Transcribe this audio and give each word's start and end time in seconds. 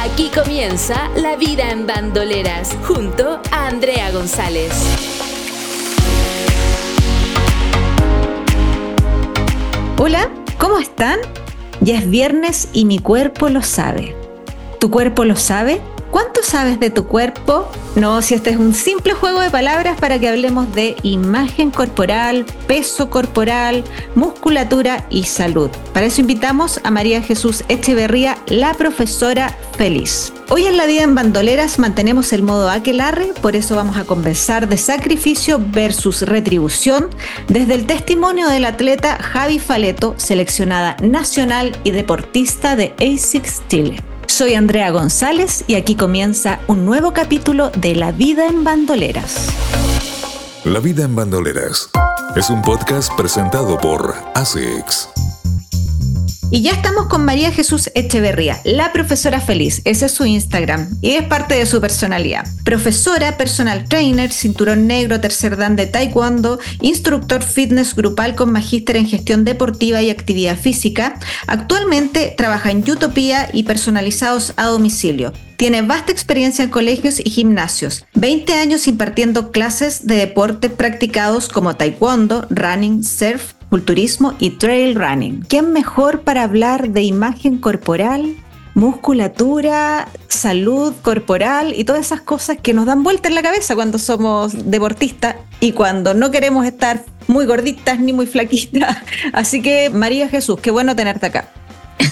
Aquí 0.00 0.30
comienza 0.34 1.08
La 1.16 1.36
Vida 1.36 1.70
en 1.70 1.86
Bandoleras, 1.86 2.76
junto 2.86 3.40
a 3.50 3.68
Andrea 3.68 4.10
González. 4.10 4.72
Hola, 9.98 10.28
¿cómo 10.58 10.78
están? 10.78 11.18
Ya 11.80 11.98
es 11.98 12.08
viernes 12.08 12.68
y 12.72 12.84
mi 12.84 12.98
cuerpo 12.98 13.48
lo 13.48 13.62
sabe. 13.62 14.14
¿Tu 14.78 14.90
cuerpo 14.90 15.24
lo 15.24 15.36
sabe? 15.36 15.80
¿Cuánto 16.14 16.44
sabes 16.44 16.78
de 16.78 16.90
tu 16.90 17.08
cuerpo? 17.08 17.68
No, 17.96 18.22
si 18.22 18.34
este 18.34 18.50
es 18.50 18.56
un 18.56 18.72
simple 18.72 19.14
juego 19.14 19.40
de 19.40 19.50
palabras 19.50 19.98
para 19.98 20.16
que 20.20 20.28
hablemos 20.28 20.72
de 20.72 20.94
imagen 21.02 21.72
corporal, 21.72 22.46
peso 22.68 23.10
corporal, 23.10 23.82
musculatura 24.14 25.06
y 25.10 25.24
salud. 25.24 25.70
Para 25.92 26.06
eso 26.06 26.20
invitamos 26.20 26.80
a 26.84 26.92
María 26.92 27.20
Jesús 27.20 27.64
Echeverría, 27.68 28.38
la 28.46 28.74
profesora 28.74 29.58
feliz. 29.76 30.32
Hoy 30.50 30.66
en 30.66 30.76
la 30.76 30.86
vida 30.86 31.02
en 31.02 31.16
bandoleras 31.16 31.80
mantenemos 31.80 32.32
el 32.32 32.44
modo 32.44 32.70
aquelarre, 32.70 33.32
por 33.42 33.56
eso 33.56 33.74
vamos 33.74 33.96
a 33.96 34.04
conversar 34.04 34.68
de 34.68 34.76
sacrificio 34.76 35.60
versus 35.60 36.22
retribución 36.22 37.08
desde 37.48 37.74
el 37.74 37.86
testimonio 37.86 38.48
del 38.48 38.66
atleta 38.66 39.18
Javi 39.20 39.58
Faleto, 39.58 40.14
seleccionada 40.16 40.96
nacional 41.02 41.76
y 41.82 41.90
deportista 41.90 42.76
de 42.76 42.94
ASICS 43.00 43.62
Chile. 43.66 44.13
Soy 44.36 44.54
Andrea 44.54 44.90
González 44.90 45.62
y 45.68 45.76
aquí 45.76 45.94
comienza 45.94 46.58
un 46.66 46.84
nuevo 46.84 47.12
capítulo 47.12 47.70
de 47.70 47.94
La 47.94 48.10
vida 48.10 48.48
en 48.48 48.64
bandoleras. 48.64 49.46
La 50.64 50.80
vida 50.80 51.04
en 51.04 51.14
bandoleras 51.14 51.88
es 52.34 52.50
un 52.50 52.60
podcast 52.60 53.12
presentado 53.16 53.78
por 53.78 54.12
ASICS. 54.34 55.33
Y 56.50 56.62
ya 56.62 56.72
estamos 56.72 57.06
con 57.06 57.24
María 57.24 57.50
Jesús 57.50 57.90
Echeverría, 57.94 58.60
la 58.64 58.92
profesora 58.92 59.40
feliz. 59.40 59.80
Ese 59.84 60.06
es 60.06 60.12
su 60.12 60.24
Instagram 60.24 60.88
y 61.00 61.12
es 61.12 61.24
parte 61.24 61.54
de 61.54 61.66
su 61.66 61.80
personalidad. 61.80 62.46
Profesora, 62.64 63.36
personal 63.36 63.88
trainer, 63.88 64.30
cinturón 64.30 64.86
negro, 64.86 65.20
tercer 65.20 65.56
dan 65.56 65.74
de 65.74 65.86
taekwondo, 65.86 66.60
instructor 66.80 67.42
fitness 67.42 67.94
grupal 67.94 68.34
con 68.34 68.52
magíster 68.52 68.96
en 68.96 69.06
gestión 69.06 69.44
deportiva 69.44 70.00
y 70.02 70.10
actividad 70.10 70.56
física. 70.56 71.18
Actualmente 71.46 72.34
trabaja 72.36 72.70
en 72.70 72.84
Utopía 72.88 73.48
y 73.52 73.64
personalizados 73.64 74.52
a 74.56 74.66
domicilio. 74.66 75.32
Tiene 75.56 75.82
vasta 75.82 76.12
experiencia 76.12 76.64
en 76.64 76.70
colegios 76.70 77.20
y 77.20 77.30
gimnasios, 77.30 78.04
20 78.14 78.54
años 78.54 78.86
impartiendo 78.86 79.50
clases 79.52 80.06
de 80.06 80.16
deporte 80.16 80.68
practicados 80.68 81.48
como 81.48 81.76
taekwondo, 81.76 82.46
running, 82.50 83.02
surf, 83.02 83.54
culturismo 83.74 84.36
y 84.38 84.50
trail 84.50 84.94
running. 84.94 85.44
¿Quién 85.48 85.72
mejor 85.72 86.20
para 86.20 86.44
hablar 86.44 86.90
de 86.90 87.02
imagen 87.02 87.58
corporal, 87.58 88.36
musculatura, 88.74 90.06
salud 90.28 90.94
corporal 91.02 91.74
y 91.76 91.82
todas 91.82 92.02
esas 92.06 92.20
cosas 92.20 92.56
que 92.62 92.72
nos 92.72 92.86
dan 92.86 93.02
vuelta 93.02 93.26
en 93.26 93.34
la 93.34 93.42
cabeza 93.42 93.74
cuando 93.74 93.98
somos 93.98 94.70
deportistas 94.70 95.34
y 95.58 95.72
cuando 95.72 96.14
no 96.14 96.30
queremos 96.30 96.64
estar 96.64 97.04
muy 97.26 97.46
gorditas 97.46 97.98
ni 97.98 98.12
muy 98.12 98.26
flaquitas? 98.26 98.96
Así 99.32 99.60
que 99.60 99.90
María 99.90 100.28
Jesús, 100.28 100.60
qué 100.60 100.70
bueno 100.70 100.94
tenerte 100.94 101.26
acá. 101.26 101.48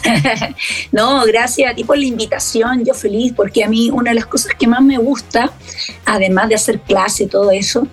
no, 0.91 1.25
gracias 1.27 1.71
a 1.71 1.75
ti 1.77 1.85
por 1.85 1.97
la 1.97 2.07
invitación, 2.07 2.85
yo 2.85 2.93
feliz, 2.93 3.35
porque 3.37 3.63
a 3.63 3.69
mí 3.69 3.89
una 3.89 4.11
de 4.11 4.17
las 4.17 4.27
cosas 4.27 4.57
que 4.59 4.67
más 4.67 4.83
me 4.83 4.99
gusta, 4.99 5.53
además 6.07 6.49
de 6.49 6.57
hacer 6.57 6.81
clase 6.81 7.23
y 7.23 7.27
todo 7.29 7.53
eso, 7.53 7.87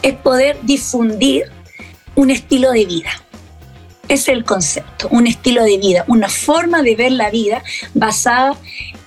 es 0.00 0.14
poder 0.14 0.56
difundir 0.62 1.52
un 2.14 2.30
estilo 2.30 2.72
de 2.72 2.84
vida. 2.86 3.10
es 4.06 4.28
el 4.28 4.44
concepto, 4.44 5.08
un 5.10 5.26
estilo 5.26 5.64
de 5.64 5.78
vida, 5.78 6.04
una 6.08 6.28
forma 6.28 6.82
de 6.82 6.94
ver 6.94 7.12
la 7.12 7.30
vida 7.30 7.62
basada 7.94 8.54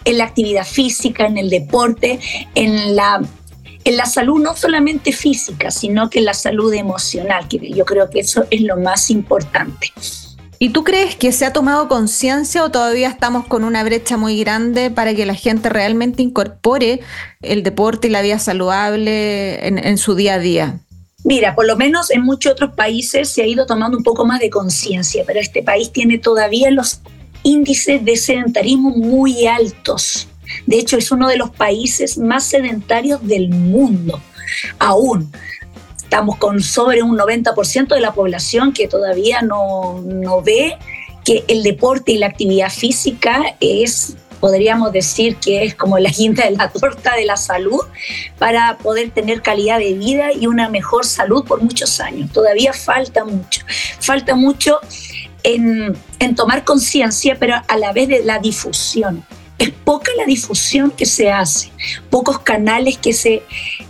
en 0.05 0.17
la 0.17 0.23
actividad 0.23 0.65
física, 0.65 1.27
en 1.27 1.37
el 1.37 1.51
deporte, 1.51 2.19
en 2.55 2.95
la, 2.95 3.21
en 3.83 3.97
la 3.97 4.05
salud 4.07 4.41
no 4.41 4.55
solamente 4.55 5.11
física, 5.11 5.69
sino 5.69 6.09
que 6.09 6.19
en 6.19 6.25
la 6.25 6.33
salud 6.33 6.73
emocional, 6.73 7.47
que 7.47 7.59
yo 7.71 7.85
creo 7.85 8.09
que 8.09 8.21
eso 8.21 8.45
es 8.49 8.61
lo 8.61 8.75
más 8.77 9.11
importante. 9.11 9.91
¿Y 10.59 10.69
tú 10.69 10.83
crees 10.83 11.15
que 11.15 11.31
se 11.31 11.45
ha 11.45 11.53
tomado 11.53 11.87
conciencia 11.87 12.63
o 12.63 12.71
todavía 12.71 13.09
estamos 13.09 13.45
con 13.45 13.63
una 13.63 13.83
brecha 13.83 14.17
muy 14.17 14.39
grande 14.39 14.89
para 14.89 15.13
que 15.13 15.27
la 15.27 15.35
gente 15.35 15.69
realmente 15.69 16.23
incorpore 16.23 17.01
el 17.43 17.61
deporte 17.61 18.07
y 18.07 18.11
la 18.11 18.23
vida 18.23 18.39
saludable 18.39 19.67
en 19.67 19.97
su 19.99 20.15
día 20.15 20.33
a 20.33 20.39
día? 20.39 20.79
Mira, 21.27 21.55
por 21.55 21.65
lo 21.65 21.75
menos 21.75 22.09
en 22.09 22.21
muchos 22.21 22.53
otros 22.53 22.71
países 22.71 23.27
se 23.27 23.41
ha 23.41 23.45
ido 23.45 23.65
tomando 23.65 23.97
un 23.97 24.03
poco 24.05 24.23
más 24.23 24.39
de 24.39 24.49
conciencia, 24.49 25.25
pero 25.27 25.41
este 25.41 25.61
país 25.61 25.91
tiene 25.91 26.19
todavía 26.19 26.71
los 26.71 27.01
índices 27.43 28.05
de 28.05 28.15
sedentarismo 28.15 28.91
muy 28.91 29.45
altos. 29.45 30.29
De 30.65 30.79
hecho, 30.79 30.95
es 30.95 31.11
uno 31.11 31.27
de 31.27 31.35
los 31.35 31.49
países 31.49 32.17
más 32.17 32.45
sedentarios 32.45 33.27
del 33.27 33.49
mundo, 33.49 34.21
aún. 34.79 35.29
Estamos 35.97 36.37
con 36.37 36.61
sobre 36.61 37.03
un 37.03 37.17
90% 37.17 37.89
de 37.89 37.99
la 37.99 38.13
población 38.13 38.71
que 38.71 38.87
todavía 38.87 39.41
no, 39.41 40.01
no 40.05 40.41
ve 40.41 40.77
que 41.25 41.43
el 41.49 41.61
deporte 41.61 42.13
y 42.13 42.19
la 42.19 42.27
actividad 42.27 42.69
física 42.69 43.57
es 43.59 44.15
podríamos 44.39 44.91
decir 44.91 45.37
que 45.37 45.63
es 45.63 45.75
como 45.75 45.97
la 45.99 46.09
guinda 46.09 46.45
de 46.45 46.51
la 46.51 46.69
torta 46.69 47.15
de 47.15 47.25
la 47.25 47.37
salud 47.37 47.81
para 48.37 48.77
poder 48.77 49.11
tener 49.11 49.41
calidad 49.41 49.79
de 49.79 49.93
vida 49.93 50.31
y 50.33 50.47
una 50.47 50.69
mejor 50.69 51.05
salud 51.05 51.45
por 51.45 51.61
muchos 51.61 51.99
años. 51.99 52.31
Todavía 52.31 52.73
falta 52.73 53.25
mucho. 53.25 53.61
Falta 53.99 54.35
mucho 54.35 54.79
en, 55.43 55.97
en 56.19 56.35
tomar 56.35 56.63
conciencia, 56.63 57.37
pero 57.39 57.55
a 57.67 57.77
la 57.77 57.93
vez 57.93 58.07
de 58.07 58.23
la 58.23 58.39
difusión 58.39 59.23
es 59.57 59.71
poca 59.71 60.11
la 60.17 60.25
difusión 60.25 60.91
que 60.91 61.05
se 61.05 61.31
hace, 61.31 61.71
pocos 62.09 62.39
canales 62.39 62.97
que, 62.97 63.13
se, 63.13 63.43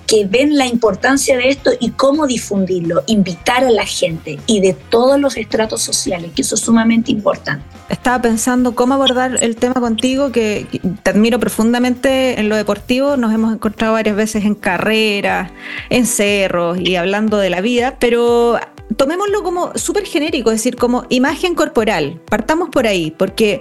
que 0.05 0.25
ven 0.25 0.57
la 0.57 0.65
importancia 0.65 1.37
de 1.37 1.49
esto 1.49 1.71
y 1.79 1.91
cómo 1.91 2.25
difundirlo, 2.25 3.03
invitar 3.07 3.63
a 3.63 3.71
la 3.71 3.85
gente 3.85 4.39
y 4.47 4.61
de 4.61 4.73
todos 4.73 5.19
los 5.19 5.35
estratos 5.35 5.81
sociales, 5.81 6.31
que 6.35 6.41
eso 6.41 6.55
es 6.55 6.61
sumamente 6.61 7.11
importante. 7.11 7.65
Estaba 7.89 8.21
pensando 8.21 8.75
cómo 8.75 8.93
abordar 8.93 9.37
el 9.41 9.55
tema 9.55 9.75
contigo, 9.75 10.31
que 10.31 10.67
te 11.03 11.09
admiro 11.09 11.39
profundamente 11.39 12.39
en 12.39 12.49
lo 12.49 12.55
deportivo, 12.55 13.17
nos 13.17 13.33
hemos 13.33 13.53
encontrado 13.53 13.93
varias 13.93 14.15
veces 14.15 14.45
en 14.45 14.55
carreras, 14.55 15.51
en 15.89 16.05
cerros 16.05 16.79
y 16.79 16.95
hablando 16.95 17.37
de 17.37 17.49
la 17.49 17.61
vida, 17.61 17.97
pero 17.99 18.59
tomémoslo 18.95 19.43
como 19.43 19.71
súper 19.75 20.05
genérico, 20.05 20.51
es 20.51 20.57
decir, 20.57 20.77
como 20.77 21.05
imagen 21.09 21.55
corporal. 21.55 22.21
Partamos 22.29 22.69
por 22.69 22.87
ahí, 22.87 23.11
porque 23.11 23.59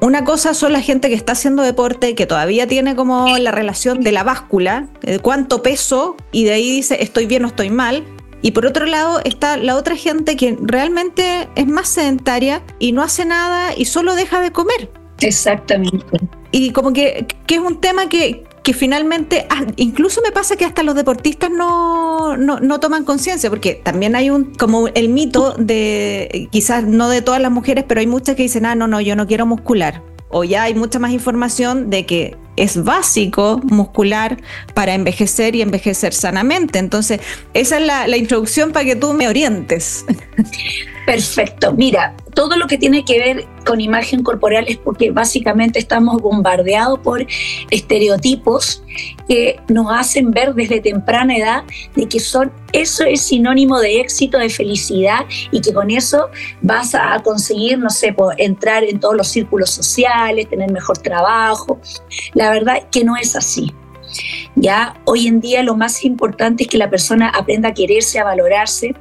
una 0.00 0.24
cosa 0.24 0.54
son 0.54 0.72
la 0.72 0.80
gente 0.80 1.08
que 1.08 1.14
está 1.14 1.32
haciendo 1.32 1.62
deporte, 1.62 2.14
que 2.14 2.26
todavía 2.26 2.66
tiene 2.66 2.94
como 2.94 3.36
la 3.38 3.50
relación 3.50 4.00
de 4.02 4.12
la 4.12 4.22
báscula, 4.22 4.88
de 5.02 5.18
cuánto 5.18 5.62
peso, 5.62 6.16
y 6.30 6.44
de 6.44 6.52
ahí 6.52 6.70
dice 6.70 7.02
estoy 7.02 7.26
bien 7.26 7.44
o 7.44 7.48
estoy 7.48 7.70
mal. 7.70 8.04
Y 8.40 8.52
por 8.52 8.66
otro 8.66 8.86
lado 8.86 9.20
está 9.24 9.56
la 9.56 9.74
otra 9.74 9.96
gente 9.96 10.36
que 10.36 10.56
realmente 10.60 11.48
es 11.56 11.66
más 11.66 11.88
sedentaria 11.88 12.62
y 12.78 12.92
no 12.92 13.02
hace 13.02 13.24
nada 13.24 13.74
y 13.76 13.86
solo 13.86 14.14
deja 14.14 14.40
de 14.40 14.52
comer. 14.52 14.90
Exactamente. 15.20 16.20
Y 16.52 16.70
como 16.70 16.92
que, 16.92 17.26
que 17.46 17.56
es 17.56 17.60
un 17.60 17.80
tema 17.80 18.08
que, 18.08 18.44
que 18.68 18.74
finalmente, 18.74 19.46
ah, 19.48 19.64
incluso 19.76 20.20
me 20.20 20.30
pasa 20.30 20.54
que 20.56 20.66
hasta 20.66 20.82
los 20.82 20.94
deportistas 20.94 21.50
no, 21.50 22.36
no, 22.36 22.80
toman 22.80 23.06
conciencia, 23.06 23.48
porque 23.48 23.72
también 23.72 24.14
hay 24.14 24.28
un, 24.28 24.52
como 24.56 24.88
el 24.88 25.08
mito 25.08 25.54
de, 25.54 26.48
quizás 26.52 26.84
no 26.84 27.08
de 27.08 27.22
todas 27.22 27.40
las 27.40 27.50
mujeres, 27.50 27.86
pero 27.88 28.00
hay 28.00 28.06
muchas 28.06 28.36
que 28.36 28.42
dicen, 28.42 28.66
ah, 28.66 28.74
no, 28.74 28.86
no, 28.86 29.00
yo 29.00 29.16
no 29.16 29.26
quiero 29.26 29.46
muscular. 29.46 30.02
O 30.28 30.44
ya 30.44 30.64
hay 30.64 30.74
mucha 30.74 30.98
más 30.98 31.12
información 31.12 31.88
de 31.88 32.04
que 32.04 32.36
es 32.56 32.84
básico 32.84 33.58
muscular 33.64 34.36
para 34.74 34.92
envejecer 34.92 35.56
y 35.56 35.62
envejecer 35.62 36.12
sanamente. 36.12 36.78
Entonces, 36.78 37.22
esa 37.54 37.78
es 37.78 37.86
la, 37.86 38.06
la 38.06 38.18
introducción 38.18 38.72
para 38.72 38.84
que 38.84 38.96
tú 38.96 39.14
me 39.14 39.28
orientes. 39.28 40.04
Perfecto. 41.08 41.72
Mira, 41.72 42.14
todo 42.34 42.58
lo 42.58 42.66
que 42.66 42.76
tiene 42.76 43.02
que 43.02 43.18
ver 43.18 43.46
con 43.64 43.80
imagen 43.80 44.22
corporal 44.22 44.66
es 44.68 44.76
porque 44.76 45.10
básicamente 45.10 45.78
estamos 45.78 46.20
bombardeados 46.20 46.98
por 46.98 47.26
estereotipos 47.70 48.82
que 49.26 49.58
nos 49.68 49.86
hacen 49.90 50.32
ver 50.32 50.52
desde 50.54 50.82
temprana 50.82 51.34
edad 51.34 51.64
de 51.96 52.06
que 52.06 52.20
son 52.20 52.52
eso 52.74 53.04
es 53.04 53.22
sinónimo 53.22 53.80
de 53.80 54.00
éxito, 54.00 54.36
de 54.36 54.50
felicidad 54.50 55.20
y 55.50 55.62
que 55.62 55.72
con 55.72 55.90
eso 55.90 56.28
vas 56.60 56.94
a 56.94 57.18
conseguir, 57.22 57.78
no 57.78 57.88
sé, 57.88 58.14
entrar 58.36 58.84
en 58.84 59.00
todos 59.00 59.16
los 59.16 59.28
círculos 59.28 59.70
sociales, 59.70 60.50
tener 60.50 60.70
mejor 60.70 60.98
trabajo. 60.98 61.80
La 62.34 62.50
verdad 62.50 62.86
que 62.90 63.02
no 63.02 63.16
es 63.16 63.34
así. 63.34 63.74
Ya 64.54 64.94
hoy 65.04 65.26
en 65.26 65.40
día 65.40 65.62
lo 65.62 65.76
más 65.76 66.04
importante 66.04 66.64
es 66.64 66.68
que 66.68 66.78
la 66.78 66.90
persona 66.90 67.28
aprenda 67.28 67.70
a 67.70 67.74
quererse, 67.74 68.18
a 68.18 68.24
valorarse, 68.24 68.94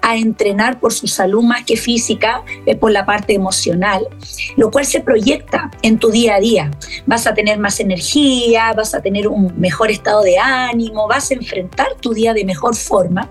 a 0.00 0.16
entrenar 0.16 0.80
por 0.80 0.92
su 0.92 1.06
salud 1.06 1.42
más 1.42 1.64
que 1.64 1.76
física, 1.76 2.42
eh, 2.66 2.76
por 2.76 2.90
la 2.90 3.04
parte 3.04 3.34
emocional, 3.34 4.06
lo 4.56 4.70
cual 4.70 4.86
se 4.86 5.00
proyecta 5.00 5.70
en 5.82 5.98
tu 5.98 6.10
día 6.10 6.36
a 6.36 6.40
día. 6.40 6.70
Vas 7.06 7.26
a 7.26 7.34
tener 7.34 7.58
más 7.58 7.80
energía, 7.80 8.72
vas 8.72 8.94
a 8.94 9.02
tener 9.02 9.28
un 9.28 9.52
mejor 9.58 9.90
estado 9.90 10.22
de 10.22 10.38
ánimo, 10.38 11.08
vas 11.08 11.30
a 11.30 11.34
enfrentar 11.34 11.88
tu 12.00 12.12
día 12.14 12.32
de 12.32 12.44
mejor 12.44 12.74
forma 12.74 13.30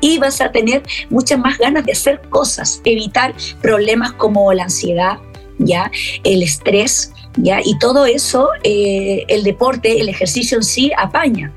y 0.00 0.18
vas 0.18 0.40
a 0.40 0.52
tener 0.52 0.82
muchas 1.10 1.38
más 1.38 1.58
ganas 1.58 1.84
de 1.84 1.92
hacer 1.92 2.20
cosas, 2.28 2.80
evitar 2.84 3.34
problemas 3.62 4.12
como 4.12 4.52
la 4.52 4.64
ansiedad, 4.64 5.18
ya 5.58 5.90
el 6.24 6.42
estrés, 6.42 7.13
ya 7.36 7.60
y 7.64 7.78
todo 7.78 8.06
eso 8.06 8.48
eh, 8.62 9.24
el 9.28 9.42
deporte, 9.42 10.00
el 10.00 10.08
ejercicio 10.08 10.58
en 10.58 10.64
sí 10.64 10.92
apaña. 10.96 11.52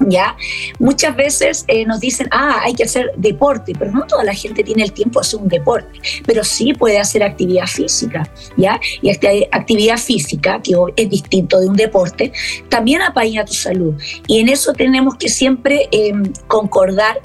¿ya? 0.00 0.36
Muchas 0.78 1.16
veces 1.16 1.64
eh, 1.68 1.84
nos 1.86 2.00
dicen, 2.00 2.28
ah, 2.30 2.60
hay 2.62 2.74
que 2.74 2.84
hacer 2.84 3.12
deporte, 3.16 3.72
pero 3.78 3.90
no 3.92 4.06
toda 4.06 4.24
la 4.24 4.34
gente 4.34 4.62
tiene 4.62 4.82
el 4.82 4.92
tiempo 4.92 5.20
de 5.20 5.26
hacer 5.26 5.40
un 5.40 5.48
deporte, 5.48 6.00
pero 6.26 6.44
sí 6.44 6.72
puede 6.72 6.98
hacer 6.98 7.22
actividad 7.22 7.66
física, 7.66 8.28
¿ya? 8.56 8.80
Y 9.02 9.10
esta 9.10 9.28
actividad 9.52 9.98
física, 9.98 10.60
que 10.62 10.74
es 10.96 11.10
distinto 11.10 11.60
de 11.60 11.68
un 11.68 11.76
deporte, 11.76 12.32
también 12.68 13.02
apaña 13.02 13.44
tu 13.44 13.54
salud. 13.54 13.94
Y 14.26 14.40
en 14.40 14.48
eso 14.48 14.72
tenemos 14.72 15.16
que 15.16 15.28
siempre 15.28 15.88
em, 15.90 16.32
concordar 16.46 17.20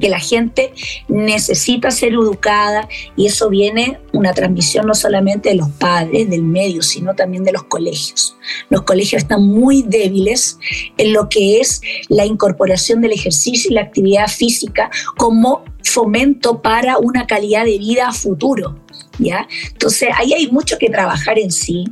que 0.00 0.08
la 0.08 0.18
gente 0.18 0.72
necesita 1.08 1.90
ser 1.90 2.12
educada 2.12 2.88
y 3.16 3.26
eso 3.26 3.48
viene 3.48 3.98
una 4.12 4.32
transmisión 4.32 4.86
no 4.86 4.94
solamente 4.94 5.50
de 5.50 5.56
los 5.56 5.70
padres, 5.70 6.28
del 6.30 6.42
medio, 6.42 6.82
sino 6.82 7.14
también 7.14 7.44
de 7.44 7.52
los 7.52 7.64
colegios. 7.64 8.36
Los 8.70 8.82
colegios 8.82 9.22
están 9.22 9.42
muy 9.46 9.82
débiles 9.82 10.58
en 10.96 11.12
lo 11.12 11.28
que 11.28 11.60
es 11.60 11.80
la 12.08 12.24
incorporación 12.24 13.00
del 13.00 13.12
ejercicio 13.12 13.70
y 13.70 13.74
la 13.74 13.82
actividad 13.82 14.28
física 14.28 14.90
como 15.16 15.64
fomento 15.84 16.62
para 16.62 16.98
una 16.98 17.26
calidad 17.26 17.64
de 17.64 17.78
vida 17.78 18.08
a 18.08 18.12
futuro. 18.12 18.78
¿ya? 19.18 19.46
Entonces, 19.70 20.08
ahí 20.16 20.32
hay 20.32 20.48
mucho 20.50 20.78
que 20.78 20.88
trabajar 20.90 21.38
en 21.38 21.50
sí. 21.50 21.84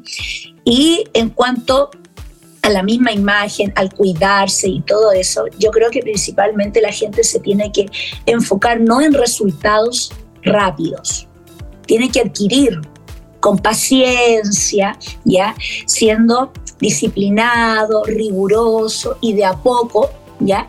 Y 0.64 1.04
en 1.14 1.30
cuanto 1.30 1.90
a 2.62 2.70
la 2.70 2.82
misma 2.82 3.12
imagen, 3.12 3.72
al 3.76 3.92
cuidarse 3.94 4.68
y 4.68 4.80
todo 4.82 5.12
eso, 5.12 5.44
yo 5.58 5.70
creo 5.70 5.90
que 5.90 6.00
principalmente 6.00 6.80
la 6.80 6.92
gente 6.92 7.24
se 7.24 7.40
tiene 7.40 7.72
que 7.72 7.86
enfocar 8.26 8.80
no 8.80 9.00
en 9.00 9.14
resultados 9.14 10.12
rápidos, 10.42 11.26
tiene 11.86 12.10
que 12.10 12.20
adquirir 12.20 12.80
con 13.40 13.58
paciencia, 13.58 14.98
ya 15.24 15.54
siendo 15.86 16.52
disciplinado, 16.78 18.04
riguroso 18.04 19.16
y 19.20 19.32
de 19.32 19.44
a 19.44 19.54
poco, 19.54 20.10
ya 20.40 20.66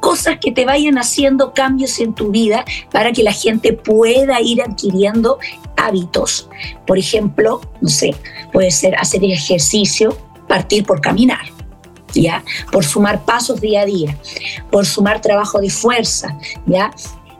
cosas 0.00 0.38
que 0.40 0.52
te 0.52 0.64
vayan 0.64 0.96
haciendo 0.96 1.52
cambios 1.52 1.98
en 1.98 2.14
tu 2.14 2.30
vida 2.30 2.64
para 2.92 3.12
que 3.12 3.22
la 3.22 3.32
gente 3.32 3.72
pueda 3.72 4.40
ir 4.40 4.62
adquiriendo 4.62 5.38
hábitos. 5.76 6.48
Por 6.86 6.98
ejemplo, 6.98 7.60
no 7.80 7.88
sé, 7.88 8.14
puede 8.52 8.70
ser 8.70 8.94
hacer 8.96 9.24
ejercicio 9.24 10.16
partir 10.48 10.84
por 10.84 11.00
caminar, 11.00 11.46
¿ya? 12.14 12.42
Por 12.72 12.84
sumar 12.84 13.24
pasos 13.24 13.60
día 13.60 13.82
a 13.82 13.84
día, 13.86 14.18
por 14.70 14.86
sumar 14.86 15.20
trabajo 15.20 15.60
de 15.60 15.70
fuerza, 15.70 16.36
¿ya? 16.66 16.90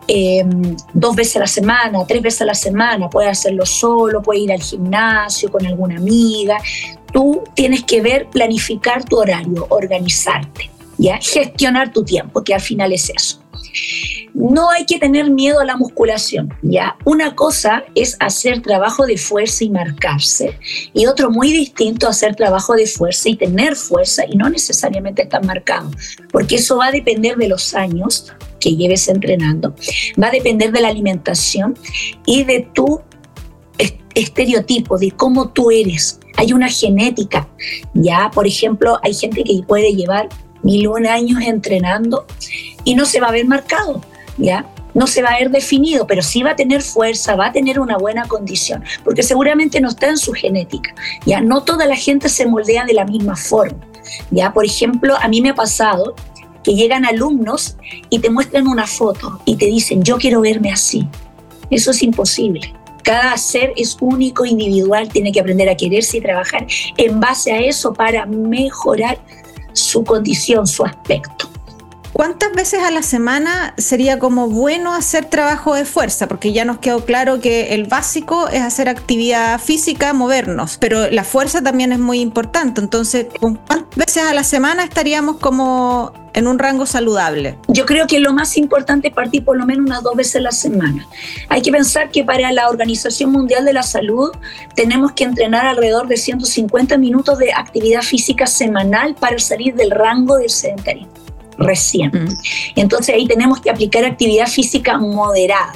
Em, 0.06 0.74
dos 0.94 1.14
veces 1.14 1.36
a 1.36 1.40
la 1.40 1.46
semana, 1.46 2.06
tres 2.06 2.22
veces 2.22 2.42
a 2.42 2.46
la 2.46 2.54
semana, 2.54 3.10
puedes 3.10 3.30
hacerlo 3.30 3.66
solo, 3.66 4.22
puedes 4.22 4.42
ir 4.42 4.52
al 4.52 4.62
gimnasio 4.62 5.50
con 5.50 5.66
alguna 5.66 5.96
amiga. 5.96 6.58
Tú 7.12 7.44
tienes 7.54 7.84
que 7.84 8.00
ver, 8.00 8.28
planificar 8.30 9.04
tu 9.04 9.18
horario, 9.18 9.66
organizarte, 9.68 10.70
¿ya? 10.96 11.18
Gestionar 11.20 11.92
tu 11.92 12.04
tiempo, 12.04 12.42
que 12.42 12.54
al 12.54 12.60
final 12.60 12.92
es 12.92 13.10
eso. 13.10 13.40
No 14.34 14.70
hay 14.70 14.86
que 14.86 14.98
tener 14.98 15.30
miedo 15.30 15.60
a 15.60 15.64
la 15.64 15.76
musculación, 15.76 16.54
¿ya? 16.62 16.96
Una 17.04 17.34
cosa 17.34 17.84
es 17.94 18.16
hacer 18.20 18.62
trabajo 18.62 19.06
de 19.06 19.16
fuerza 19.16 19.64
y 19.64 19.70
marcarse, 19.70 20.58
y 20.92 21.06
otro 21.06 21.30
muy 21.30 21.52
distinto 21.52 22.08
hacer 22.08 22.36
trabajo 22.36 22.74
de 22.74 22.86
fuerza 22.86 23.28
y 23.28 23.36
tener 23.36 23.74
fuerza 23.74 24.24
y 24.28 24.36
no 24.36 24.48
necesariamente 24.48 25.22
estar 25.22 25.44
marcado, 25.44 25.90
porque 26.30 26.56
eso 26.56 26.76
va 26.76 26.86
a 26.86 26.92
depender 26.92 27.36
de 27.36 27.48
los 27.48 27.74
años 27.74 28.32
que 28.60 28.76
lleves 28.76 29.08
entrenando, 29.08 29.74
va 30.22 30.28
a 30.28 30.32
depender 30.32 30.72
de 30.72 30.80
la 30.80 30.88
alimentación 30.88 31.76
y 32.26 32.44
de 32.44 32.68
tu 32.74 33.00
estereotipo, 34.14 34.98
de 34.98 35.12
cómo 35.12 35.50
tú 35.50 35.70
eres. 35.70 36.18
Hay 36.36 36.52
una 36.52 36.68
genética, 36.68 37.48
ya, 37.94 38.30
por 38.32 38.46
ejemplo, 38.46 38.98
hay 39.02 39.14
gente 39.14 39.44
que 39.44 39.60
puede 39.66 39.94
llevar 39.94 40.28
mil 40.62 40.88
un 40.88 41.06
años 41.06 41.40
entrenando 41.42 42.26
y 42.84 42.94
no 42.94 43.04
se 43.04 43.20
va 43.20 43.28
a 43.28 43.32
ver 43.32 43.46
marcado, 43.46 44.00
¿ya? 44.36 44.66
No 44.94 45.06
se 45.06 45.22
va 45.22 45.30
a 45.30 45.38
ver 45.38 45.50
definido, 45.50 46.06
pero 46.06 46.22
sí 46.22 46.42
va 46.42 46.52
a 46.52 46.56
tener 46.56 46.82
fuerza, 46.82 47.36
va 47.36 47.46
a 47.46 47.52
tener 47.52 47.78
una 47.78 47.96
buena 47.96 48.26
condición, 48.26 48.82
porque 49.04 49.22
seguramente 49.22 49.80
no 49.80 49.88
está 49.88 50.08
en 50.08 50.16
su 50.16 50.32
genética, 50.32 50.94
¿ya? 51.26 51.40
No 51.40 51.62
toda 51.62 51.86
la 51.86 51.96
gente 51.96 52.28
se 52.28 52.46
moldea 52.46 52.84
de 52.84 52.94
la 52.94 53.04
misma 53.04 53.36
forma, 53.36 53.86
¿ya? 54.30 54.52
Por 54.52 54.64
ejemplo, 54.64 55.14
a 55.20 55.28
mí 55.28 55.40
me 55.40 55.50
ha 55.50 55.54
pasado 55.54 56.14
que 56.64 56.74
llegan 56.74 57.04
alumnos 57.04 57.76
y 58.10 58.18
te 58.18 58.30
muestran 58.30 58.66
una 58.66 58.86
foto 58.86 59.40
y 59.44 59.56
te 59.56 59.66
dicen, 59.66 60.02
yo 60.02 60.18
quiero 60.18 60.40
verme 60.40 60.72
así. 60.72 61.08
Eso 61.70 61.90
es 61.90 62.02
imposible. 62.02 62.74
Cada 63.02 63.36
ser 63.38 63.72
es 63.76 63.96
único, 64.00 64.44
individual, 64.44 65.08
tiene 65.08 65.32
que 65.32 65.40
aprender 65.40 65.68
a 65.68 65.76
quererse 65.76 66.18
y 66.18 66.20
trabajar 66.20 66.66
en 66.96 67.20
base 67.20 67.52
a 67.52 67.60
eso 67.60 67.92
para 67.92 68.26
mejorar 68.26 69.18
su 69.78 70.04
condición, 70.04 70.66
su 70.66 70.84
aspecto. 70.84 71.48
¿Cuántas 72.18 72.50
veces 72.50 72.82
a 72.82 72.90
la 72.90 73.02
semana 73.02 73.74
sería 73.78 74.18
como 74.18 74.48
bueno 74.48 74.92
hacer 74.92 75.26
trabajo 75.26 75.76
de 75.76 75.84
fuerza? 75.84 76.26
Porque 76.26 76.52
ya 76.52 76.64
nos 76.64 76.78
quedó 76.78 77.04
claro 77.04 77.38
que 77.40 77.74
el 77.74 77.84
básico 77.84 78.48
es 78.48 78.60
hacer 78.60 78.88
actividad 78.88 79.60
física, 79.60 80.12
movernos, 80.12 80.78
pero 80.78 81.08
la 81.12 81.22
fuerza 81.22 81.62
también 81.62 81.92
es 81.92 82.00
muy 82.00 82.18
importante. 82.18 82.80
Entonces, 82.80 83.26
¿cuántas 83.38 83.84
veces 83.94 84.24
a 84.24 84.34
la 84.34 84.42
semana 84.42 84.82
estaríamos 84.82 85.36
como 85.36 86.12
en 86.34 86.48
un 86.48 86.58
rango 86.58 86.86
saludable? 86.86 87.56
Yo 87.68 87.86
creo 87.86 88.08
que 88.08 88.18
lo 88.18 88.32
más 88.32 88.56
importante 88.56 89.06
es 89.06 89.14
partir 89.14 89.44
por 89.44 89.56
lo 89.56 89.64
menos 89.64 89.86
unas 89.86 90.02
dos 90.02 90.16
veces 90.16 90.36
a 90.36 90.40
la 90.40 90.50
semana. 90.50 91.06
Hay 91.48 91.62
que 91.62 91.70
pensar 91.70 92.10
que 92.10 92.24
para 92.24 92.50
la 92.50 92.68
Organización 92.68 93.30
Mundial 93.30 93.64
de 93.64 93.74
la 93.74 93.84
Salud 93.84 94.32
tenemos 94.74 95.12
que 95.12 95.22
entrenar 95.22 95.68
alrededor 95.68 96.08
de 96.08 96.16
150 96.16 96.98
minutos 96.98 97.38
de 97.38 97.52
actividad 97.52 98.02
física 98.02 98.48
semanal 98.48 99.14
para 99.14 99.38
salir 99.38 99.76
del 99.76 99.92
rango 99.92 100.38
del 100.38 100.50
sedentarismo 100.50 101.17
recién. 101.58 102.10
Mm. 102.12 102.38
Entonces 102.76 103.14
ahí 103.14 103.26
tenemos 103.26 103.60
que 103.60 103.70
aplicar 103.70 104.04
actividad 104.04 104.46
física 104.46 104.96
moderada. 104.98 105.72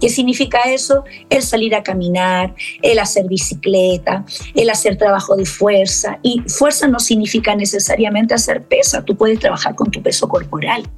¿Qué 0.00 0.08
significa 0.08 0.60
eso? 0.66 1.04
El 1.30 1.42
salir 1.42 1.74
a 1.74 1.82
caminar, 1.82 2.54
el 2.82 2.98
hacer 2.98 3.26
bicicleta, 3.26 4.24
el 4.54 4.70
hacer 4.70 4.96
trabajo 4.96 5.36
de 5.36 5.44
fuerza. 5.44 6.18
Y 6.22 6.42
fuerza 6.46 6.88
no 6.88 7.00
significa 7.00 7.54
necesariamente 7.54 8.34
hacer 8.34 8.62
pesa, 8.62 9.04
tú 9.04 9.16
puedes 9.16 9.38
trabajar 9.38 9.74
con 9.74 9.90
tu 9.90 10.02
peso 10.02 10.28
corporal, 10.28 10.88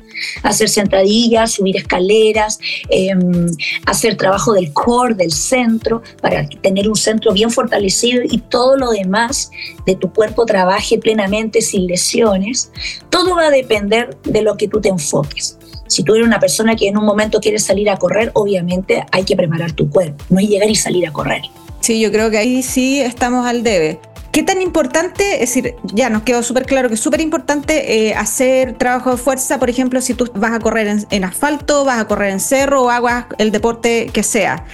hacer 0.42 0.68
sentadillas, 0.68 1.52
subir 1.52 1.76
escaleras, 1.76 2.58
em, 2.88 3.46
hacer 3.86 4.16
trabajo 4.16 4.52
del 4.52 4.72
core, 4.72 5.14
del 5.14 5.32
centro, 5.32 6.02
para 6.20 6.46
tener 6.48 6.88
un 6.88 6.96
centro 6.96 7.32
bien 7.32 7.50
fortalecido 7.50 8.22
y 8.24 8.38
todo 8.38 8.76
lo 8.76 8.90
demás 8.90 9.50
de 9.86 9.94
tu 9.96 10.12
cuerpo 10.12 10.44
trabaje 10.44 10.98
plenamente 10.98 11.62
sin 11.62 11.86
lesiones. 11.86 12.70
Todo 13.08 13.36
va 13.36 13.46
a 13.46 13.50
depender 13.50 14.16
de 14.22 14.42
lo 14.42 14.56
que 14.56 14.68
tú 14.68 14.80
te 14.80 14.88
enfoques. 14.88 15.59
Si 15.90 16.04
tú 16.04 16.14
eres 16.14 16.24
una 16.24 16.38
persona 16.38 16.76
que 16.76 16.86
en 16.86 16.96
un 16.96 17.04
momento 17.04 17.40
quiere 17.40 17.58
salir 17.58 17.90
a 17.90 17.96
correr, 17.96 18.30
obviamente 18.34 19.04
hay 19.10 19.24
que 19.24 19.34
preparar 19.34 19.72
tu 19.72 19.90
cuerpo, 19.90 20.24
no 20.28 20.38
es 20.38 20.48
llegar 20.48 20.70
y 20.70 20.76
salir 20.76 21.04
a 21.08 21.12
correr. 21.12 21.42
Sí, 21.80 21.98
yo 21.98 22.12
creo 22.12 22.30
que 22.30 22.38
ahí 22.38 22.62
sí 22.62 23.00
estamos 23.00 23.44
al 23.44 23.64
debe. 23.64 23.98
¿Qué 24.30 24.44
tan 24.44 24.62
importante? 24.62 25.42
Es 25.42 25.52
decir, 25.52 25.74
ya 25.92 26.08
nos 26.08 26.22
quedó 26.22 26.44
súper 26.44 26.64
claro 26.64 26.88
que 26.88 26.94
es 26.94 27.00
súper 27.00 27.20
importante 27.20 28.06
eh, 28.06 28.14
hacer 28.14 28.78
trabajo 28.78 29.10
de 29.10 29.16
fuerza, 29.16 29.58
por 29.58 29.68
ejemplo, 29.68 30.00
si 30.00 30.14
tú 30.14 30.30
vas 30.36 30.52
a 30.52 30.60
correr 30.60 30.86
en, 30.86 31.06
en, 31.10 31.24
asfalto, 31.24 31.84
vas 31.84 31.98
a 31.98 32.06
correr 32.06 32.30
en 32.30 32.38
cerro 32.38 32.84
o 32.84 32.90
hagas 32.90 33.26
el 33.38 33.50
deporte 33.50 34.10
que 34.12 34.22
sea. 34.22 34.64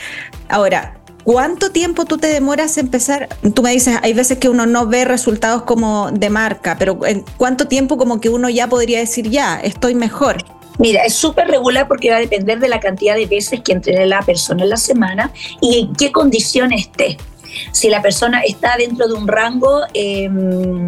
Ahora, 0.50 0.98
¿cuánto 1.24 1.72
tiempo 1.72 2.04
tú 2.04 2.18
te 2.18 2.26
demoras 2.26 2.76
en 2.76 2.86
empezar? 2.86 3.30
Tú 3.54 3.62
me 3.62 3.70
dices, 3.70 3.96
hay 4.02 4.12
veces 4.12 4.36
que 4.36 4.50
uno 4.50 4.66
no 4.66 4.86
ve 4.86 5.06
resultados 5.06 5.62
como 5.62 6.10
de 6.10 6.28
marca, 6.28 6.76
pero 6.78 7.06
¿en 7.06 7.24
cuánto 7.38 7.68
tiempo 7.68 7.96
como 7.96 8.20
que 8.20 8.28
uno 8.28 8.50
ya 8.50 8.68
podría 8.68 8.98
decir, 8.98 9.30
ya, 9.30 9.58
estoy 9.58 9.94
mejor? 9.94 10.44
Mira, 10.78 11.02
es 11.02 11.14
súper 11.14 11.48
regular 11.48 11.88
porque 11.88 12.10
va 12.10 12.16
a 12.16 12.20
depender 12.20 12.58
de 12.58 12.68
la 12.68 12.80
cantidad 12.80 13.14
de 13.14 13.26
veces 13.26 13.60
que 13.60 13.72
entrene 13.72 14.06
la 14.06 14.22
persona 14.22 14.62
en 14.62 14.70
la 14.70 14.76
semana 14.76 15.32
y 15.60 15.80
en 15.80 15.94
qué 15.94 16.12
condición 16.12 16.72
esté. 16.72 17.16
Si 17.72 17.88
la 17.88 18.02
persona 18.02 18.42
está 18.42 18.76
dentro 18.76 19.08
de 19.08 19.14
un 19.14 19.26
rango, 19.26 19.80
em, 19.94 20.86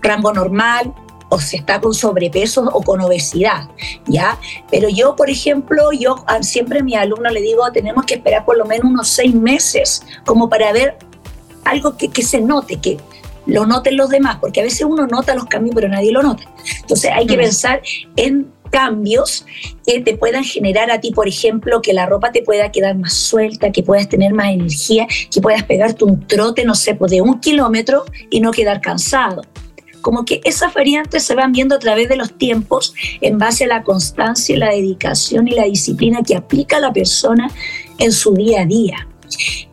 rango 0.00 0.32
normal, 0.32 0.92
o 1.30 1.38
si 1.38 1.56
está 1.56 1.80
con 1.80 1.94
sobrepeso 1.94 2.68
o 2.72 2.82
con 2.82 3.00
obesidad, 3.00 3.68
¿ya? 4.06 4.38
Pero 4.70 4.88
yo, 4.88 5.14
por 5.14 5.28
ejemplo, 5.28 5.92
yo 5.92 6.24
siempre 6.40 6.80
a 6.80 6.82
mi 6.82 6.94
alumno 6.94 7.28
le 7.30 7.42
digo, 7.42 7.70
tenemos 7.70 8.06
que 8.06 8.14
esperar 8.14 8.44
por 8.44 8.56
lo 8.56 8.64
menos 8.64 8.86
unos 8.86 9.08
seis 9.08 9.34
meses 9.34 10.02
como 10.24 10.48
para 10.48 10.72
ver 10.72 10.96
algo 11.64 11.96
que, 11.96 12.08
que 12.08 12.22
se 12.22 12.40
note, 12.40 12.80
que 12.80 12.96
lo 13.48 13.66
noten 13.66 13.96
los 13.96 14.10
demás, 14.10 14.36
porque 14.40 14.60
a 14.60 14.62
veces 14.62 14.82
uno 14.82 15.06
nota 15.06 15.34
los 15.34 15.46
cambios, 15.46 15.74
pero 15.74 15.88
nadie 15.88 16.12
lo 16.12 16.22
nota. 16.22 16.44
Entonces 16.80 17.10
hay 17.12 17.26
que 17.26 17.36
mm. 17.36 17.40
pensar 17.40 17.82
en 18.16 18.52
cambios 18.70 19.46
que 19.86 20.00
te 20.00 20.16
puedan 20.16 20.44
generar 20.44 20.90
a 20.90 21.00
ti, 21.00 21.10
por 21.10 21.28
ejemplo, 21.28 21.80
que 21.82 21.92
la 21.92 22.06
ropa 22.06 22.32
te 22.32 22.42
pueda 22.42 22.70
quedar 22.70 22.96
más 22.96 23.14
suelta, 23.14 23.72
que 23.72 23.82
puedas 23.82 24.08
tener 24.08 24.32
más 24.32 24.52
energía, 24.52 25.06
que 25.32 25.40
puedas 25.40 25.64
pegarte 25.64 26.04
un 26.04 26.26
trote, 26.26 26.64
no 26.64 26.74
sé, 26.74 26.94
pues 26.94 27.10
de 27.10 27.20
un 27.20 27.40
kilómetro 27.40 28.04
y 28.30 28.40
no 28.40 28.50
quedar 28.50 28.80
cansado. 28.80 29.42
Como 30.00 30.24
que 30.24 30.40
esas 30.44 30.72
variantes 30.72 31.24
se 31.24 31.34
van 31.34 31.52
viendo 31.52 31.74
a 31.74 31.78
través 31.78 32.08
de 32.08 32.16
los 32.16 32.32
tiempos 32.38 32.94
en 33.20 33.38
base 33.38 33.64
a 33.64 33.68
la 33.68 33.82
constancia, 33.82 34.56
la 34.56 34.70
dedicación 34.70 35.48
y 35.48 35.52
la 35.52 35.64
disciplina 35.64 36.22
que 36.22 36.36
aplica 36.36 36.78
la 36.78 36.92
persona 36.92 37.50
en 37.98 38.12
su 38.12 38.32
día 38.34 38.62
a 38.62 38.66
día. 38.66 39.08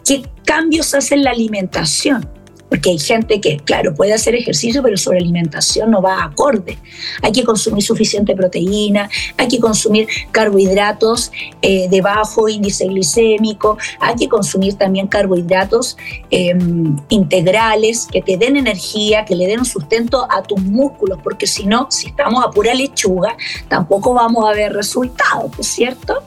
¿Qué 0.03 0.23
cambios 0.43 0.93
hace 0.93 1.15
en 1.15 1.23
la 1.23 1.31
alimentación? 1.31 2.34
Porque 2.75 2.89
hay 2.89 2.99
gente 2.99 3.39
que, 3.39 3.55
claro, 3.55 3.95
puede 3.95 4.13
hacer 4.13 4.35
ejercicio, 4.35 4.83
pero 4.83 4.97
su 4.97 5.09
alimentación 5.09 5.91
no 5.91 6.01
va 6.01 6.25
acorde. 6.25 6.77
Hay 7.21 7.31
que 7.31 7.45
consumir 7.45 7.81
suficiente 7.81 8.35
proteína, 8.35 9.09
hay 9.37 9.47
que 9.47 9.59
consumir 9.59 10.09
carbohidratos 10.31 11.31
eh, 11.61 11.87
de 11.87 12.01
bajo 12.01 12.49
índice 12.49 12.85
glicémico, 12.87 13.77
hay 14.01 14.15
que 14.15 14.27
consumir 14.27 14.73
también 14.73 15.07
carbohidratos 15.07 15.95
em, 16.29 16.97
integrales 17.07 18.09
que 18.11 18.21
te 18.21 18.35
den 18.35 18.57
energía, 18.57 19.23
que 19.23 19.37
le 19.37 19.47
den 19.47 19.59
un 19.59 19.65
sustento 19.65 20.27
a 20.29 20.43
tus 20.43 20.59
músculos, 20.61 21.17
porque 21.23 21.47
si 21.47 21.65
no, 21.65 21.87
si 21.89 22.07
estamos 22.07 22.43
a 22.43 22.51
pura 22.51 22.73
lechuga, 22.73 23.37
tampoco 23.69 24.13
vamos 24.13 24.43
a 24.49 24.51
ver 24.51 24.73
resultados, 24.73 25.49
¿no 25.49 25.61
es 25.61 25.67
cierto? 25.67 26.21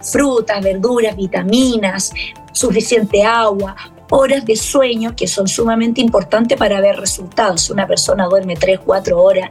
Frutas, 0.00 0.60
verduras, 0.64 1.14
vitaminas, 1.14 2.12
suficiente 2.50 3.22
agua, 3.22 3.76
horas 4.10 4.44
de 4.44 4.56
sueño 4.56 5.14
que 5.16 5.26
son 5.26 5.48
sumamente 5.48 6.00
importantes 6.00 6.58
para 6.58 6.80
ver 6.80 6.96
resultados. 6.96 7.62
Si 7.62 7.72
una 7.72 7.86
persona 7.86 8.26
duerme 8.26 8.56
3, 8.56 8.80
4 8.84 9.22
horas 9.22 9.50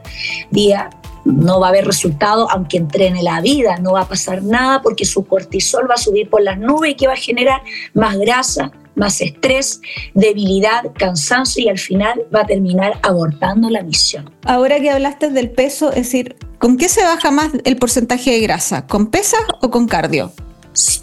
día, 0.50 0.90
no 1.24 1.58
va 1.58 1.66
a 1.66 1.70
haber 1.70 1.86
resultado, 1.86 2.48
aunque 2.50 2.76
entrene 2.76 3.22
la 3.22 3.40
vida, 3.40 3.76
no 3.78 3.92
va 3.92 4.02
a 4.02 4.08
pasar 4.08 4.42
nada 4.42 4.80
porque 4.80 5.04
su 5.04 5.24
cortisol 5.24 5.90
va 5.90 5.94
a 5.94 5.98
subir 5.98 6.30
por 6.30 6.42
las 6.42 6.58
nubes 6.58 6.92
y 6.92 6.94
que 6.94 7.08
va 7.08 7.14
a 7.14 7.16
generar 7.16 7.62
más 7.94 8.16
grasa, 8.16 8.70
más 8.94 9.20
estrés, 9.20 9.80
debilidad, 10.14 10.84
cansancio 10.96 11.64
y 11.64 11.68
al 11.68 11.78
final 11.78 12.24
va 12.34 12.42
a 12.42 12.46
terminar 12.46 12.98
abortando 13.02 13.68
la 13.68 13.82
misión. 13.82 14.30
Ahora 14.44 14.80
que 14.80 14.90
hablaste 14.90 15.30
del 15.30 15.50
peso, 15.50 15.90
es 15.90 15.96
decir, 15.96 16.36
¿con 16.58 16.76
qué 16.76 16.88
se 16.88 17.02
baja 17.02 17.30
más 17.30 17.50
el 17.64 17.76
porcentaje 17.76 18.30
de 18.30 18.40
grasa? 18.40 18.86
¿Con 18.86 19.08
pesas 19.08 19.42
o 19.60 19.70
con 19.70 19.86
cardio? 19.86 20.32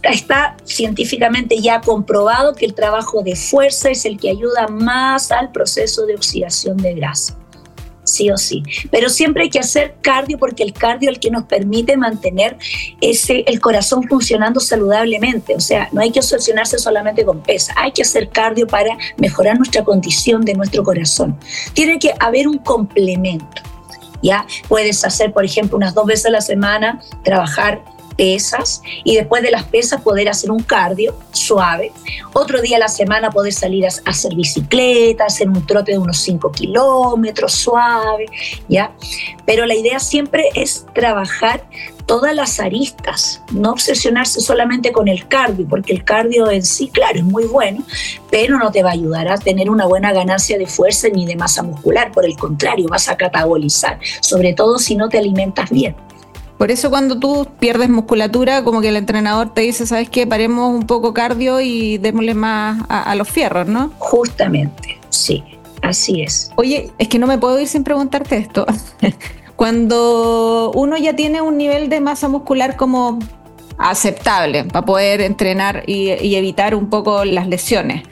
Está 0.03 0.55
científicamente 0.65 1.59
ya 1.59 1.81
comprobado 1.81 2.53
que 2.53 2.65
el 2.65 2.73
trabajo 2.73 3.23
de 3.23 3.35
fuerza 3.35 3.89
es 3.89 4.05
el 4.05 4.19
que 4.19 4.29
ayuda 4.29 4.67
más 4.67 5.31
al 5.31 5.51
proceso 5.51 6.05
de 6.05 6.15
oxidación 6.15 6.77
de 6.77 6.93
grasa. 6.93 7.37
Sí 8.03 8.29
o 8.29 8.37
sí. 8.37 8.63
Pero 8.91 9.09
siempre 9.09 9.43
hay 9.43 9.49
que 9.49 9.59
hacer 9.59 9.95
cardio 10.01 10.37
porque 10.37 10.63
el 10.63 10.73
cardio 10.73 11.09
es 11.09 11.15
el 11.15 11.19
que 11.21 11.31
nos 11.31 11.45
permite 11.45 11.95
mantener 11.95 12.57
ese, 12.99 13.45
el 13.47 13.61
corazón 13.61 14.03
funcionando 14.09 14.59
saludablemente. 14.59 15.55
O 15.55 15.59
sea, 15.61 15.87
no 15.93 16.01
hay 16.01 16.11
que 16.11 16.19
obsesionarse 16.19 16.77
solamente 16.77 17.23
con 17.23 17.41
pesa, 17.41 17.73
hay 17.77 17.91
que 17.93 18.01
hacer 18.01 18.29
cardio 18.29 18.67
para 18.67 18.97
mejorar 19.17 19.57
nuestra 19.57 19.83
condición 19.83 20.43
de 20.43 20.53
nuestro 20.53 20.83
corazón. 20.83 21.39
Tiene 21.73 21.97
que 21.97 22.13
haber 22.19 22.47
un 22.47 22.57
complemento. 22.57 23.61
¿ya? 24.21 24.45
Puedes 24.67 25.03
hacer, 25.05 25.31
por 25.33 25.45
ejemplo, 25.45 25.77
unas 25.77 25.93
dos 25.93 26.05
veces 26.05 26.25
a 26.25 26.29
la 26.31 26.41
semana, 26.41 27.01
trabajar 27.23 27.83
pesas 28.15 28.81
y 29.03 29.15
después 29.15 29.43
de 29.43 29.51
las 29.51 29.63
pesas 29.63 30.01
poder 30.01 30.29
hacer 30.29 30.51
un 30.51 30.61
cardio 30.61 31.15
suave. 31.31 31.91
Otro 32.33 32.61
día 32.61 32.77
a 32.77 32.79
la 32.79 32.87
semana 32.87 33.31
poder 33.31 33.53
salir 33.53 33.85
a 33.85 33.89
hacer 34.05 34.35
bicicleta, 34.35 35.25
hacer 35.25 35.49
un 35.49 35.65
trote 35.65 35.93
de 35.93 35.97
unos 35.97 36.17
5 36.17 36.51
kilómetros 36.51 37.53
suave, 37.53 38.25
¿ya? 38.67 38.91
Pero 39.45 39.65
la 39.65 39.75
idea 39.75 39.99
siempre 39.99 40.49
es 40.55 40.85
trabajar 40.93 41.65
todas 42.05 42.35
las 42.35 42.59
aristas, 42.59 43.41
no 43.51 43.71
obsesionarse 43.71 44.41
solamente 44.41 44.91
con 44.91 45.07
el 45.07 45.27
cardio, 45.27 45.67
porque 45.67 45.93
el 45.93 46.03
cardio 46.03 46.51
en 46.51 46.63
sí, 46.63 46.89
claro, 46.89 47.19
es 47.19 47.23
muy 47.23 47.45
bueno, 47.45 47.83
pero 48.29 48.57
no 48.57 48.71
te 48.71 48.83
va 48.83 48.89
a 48.89 48.93
ayudar 48.93 49.29
a 49.29 49.37
tener 49.37 49.69
una 49.69 49.85
buena 49.85 50.11
ganancia 50.11 50.57
de 50.57 50.67
fuerza 50.67 51.07
ni 51.09 51.25
de 51.25 51.35
masa 51.35 51.63
muscular, 51.63 52.11
por 52.11 52.25
el 52.25 52.35
contrario, 52.35 52.87
vas 52.89 53.07
a 53.09 53.17
catabolizar, 53.17 53.99
sobre 54.21 54.53
todo 54.53 54.79
si 54.79 54.95
no 54.95 55.09
te 55.09 55.17
alimentas 55.17 55.69
bien. 55.69 55.95
Por 56.63 56.71
eso 56.71 56.89
cuando 56.89 57.19
tú 57.19 57.45
pierdes 57.59 57.89
musculatura, 57.89 58.63
como 58.63 58.79
que 58.79 58.87
el 58.87 58.95
entrenador 58.95 59.53
te 59.53 59.63
dice, 59.63 59.85
¿sabes 59.85 60.09
qué? 60.09 60.25
Paremos 60.25 60.73
un 60.73 60.87
poco 60.87 61.13
cardio 61.13 61.59
y 61.59 61.97
démosle 61.97 62.35
más 62.35 62.85
a, 62.87 63.13
los 63.15 63.27
fierros, 63.27 63.67
¿no? 63.67 63.91
Justamente, 63.99 64.97
sí, 65.09 65.43
así 65.81 66.21
es. 66.21 66.51
Oye, 66.55 66.89
es 66.99 67.09
que 67.09 67.19
no 67.19 67.27
me 67.27 67.37
puedo 67.37 67.59
ir 67.59 67.67
sin 67.67 67.83
preguntarte 67.83 68.37
esto. 68.37 68.65
cuando 69.57 70.71
uno 70.73 70.95
ya 70.95 71.13
tiene 71.17 71.41
un 71.41 71.57
nivel 71.57 71.89
de 71.89 71.99
masa 71.99 72.29
muscular 72.29 72.77
como 72.77 73.19
aceptable 73.77 74.63
para 74.63 74.85
poder 74.85 75.19
entrenar 75.19 75.83
y, 75.85 76.13
y 76.13 76.37
evitar 76.37 76.75
un 76.75 76.89
poco 76.89 77.25
las 77.25 77.45
lesiones, 77.45 78.03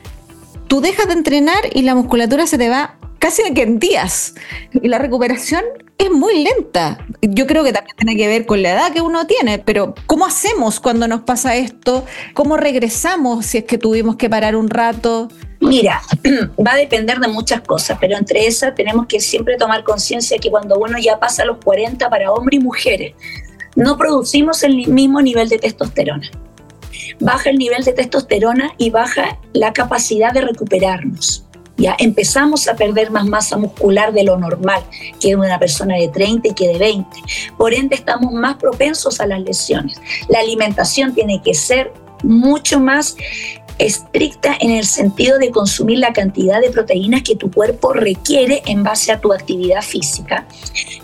tú 0.67 0.81
dejas 0.81 1.07
de 1.07 1.13
entrenar 1.13 1.69
y 1.73 1.83
la 1.83 1.95
musculatura 1.95 2.45
se 2.47 2.57
te 2.57 2.67
va 2.67 2.97
casi 3.21 3.53
que 3.53 3.61
en 3.61 3.79
días. 3.79 4.33
Y 4.73 4.89
la 4.89 4.97
recuperación 4.97 5.63
es 5.97 6.11
muy 6.11 6.43
lenta. 6.43 7.05
Yo 7.21 7.45
creo 7.45 7.63
que 7.63 7.71
también 7.71 7.95
tiene 7.95 8.17
que 8.17 8.27
ver 8.27 8.45
con 8.45 8.61
la 8.61 8.71
edad 8.71 8.91
que 8.91 9.01
uno 9.01 9.27
tiene, 9.27 9.59
pero 9.59 9.93
¿cómo 10.07 10.25
hacemos 10.25 10.79
cuando 10.79 11.07
nos 11.07 11.21
pasa 11.21 11.55
esto? 11.55 12.03
¿Cómo 12.33 12.57
regresamos 12.57 13.45
si 13.45 13.59
es 13.59 13.63
que 13.65 13.77
tuvimos 13.77 14.15
que 14.15 14.29
parar 14.29 14.55
un 14.55 14.69
rato? 14.69 15.29
Mira, 15.59 16.01
va 16.67 16.73
a 16.73 16.75
depender 16.75 17.19
de 17.19 17.27
muchas 17.27 17.61
cosas, 17.61 17.97
pero 18.01 18.17
entre 18.17 18.47
esas 18.47 18.73
tenemos 18.73 19.05
que 19.05 19.19
siempre 19.19 19.55
tomar 19.57 19.83
conciencia 19.83 20.39
que 20.39 20.49
cuando 20.49 20.79
uno 20.79 20.97
ya 20.97 21.19
pasa 21.19 21.45
los 21.45 21.57
40 21.63 22.09
para 22.09 22.31
hombres 22.31 22.59
y 22.59 22.63
mujeres, 22.63 23.13
no 23.75 23.97
producimos 23.97 24.63
el 24.63 24.87
mismo 24.87 25.21
nivel 25.21 25.47
de 25.47 25.59
testosterona. 25.59 26.27
Baja 27.19 27.51
el 27.51 27.57
nivel 27.57 27.83
de 27.83 27.93
testosterona 27.93 28.73
y 28.79 28.89
baja 28.89 29.37
la 29.53 29.71
capacidad 29.73 30.33
de 30.33 30.41
recuperarnos 30.41 31.45
ya 31.81 31.95
empezamos 31.99 32.67
a 32.67 32.75
perder 32.75 33.11
más 33.11 33.25
masa 33.25 33.57
muscular 33.57 34.13
de 34.13 34.23
lo 34.23 34.37
normal 34.37 34.83
que 35.19 35.35
una 35.35 35.59
persona 35.59 35.95
de 35.95 36.07
30 36.07 36.49
y 36.49 36.53
que 36.53 36.67
de 36.67 36.77
20. 36.77 37.07
Por 37.57 37.73
ende, 37.73 37.95
estamos 37.95 38.31
más 38.31 38.57
propensos 38.57 39.19
a 39.19 39.27
las 39.27 39.41
lesiones. 39.41 39.99
La 40.29 40.39
alimentación 40.39 41.13
tiene 41.13 41.41
que 41.41 41.53
ser 41.53 41.91
mucho 42.23 42.79
más 42.79 43.15
estricta 43.79 44.55
en 44.59 44.71
el 44.71 44.85
sentido 44.85 45.39
de 45.39 45.49
consumir 45.49 45.97
la 45.97 46.13
cantidad 46.13 46.61
de 46.61 46.69
proteínas 46.69 47.23
que 47.23 47.35
tu 47.35 47.49
cuerpo 47.49 47.93
requiere 47.93 48.61
en 48.67 48.83
base 48.83 49.11
a 49.11 49.19
tu 49.19 49.33
actividad 49.33 49.81
física, 49.81 50.45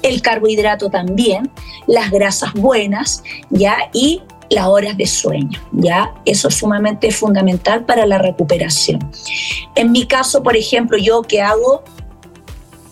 el 0.03 0.21
carbohidrato 0.21 0.89
también, 0.91 1.49
las 1.87 2.11
grasas 2.11 2.53
buenas, 2.53 3.23
ya 3.49 3.89
y 3.93 4.21
las 4.49 4.67
horas 4.67 4.97
de 4.97 5.05
sueño, 5.05 5.61
¿ya? 5.71 6.13
Eso 6.25 6.47
es 6.47 6.55
sumamente 6.55 7.11
fundamental 7.11 7.85
para 7.85 8.05
la 8.05 8.17
recuperación. 8.17 8.99
En 9.75 9.91
mi 9.91 10.05
caso, 10.05 10.43
por 10.43 10.55
ejemplo, 10.55 10.97
yo 10.97 11.21
que 11.21 11.41
hago 11.41 11.83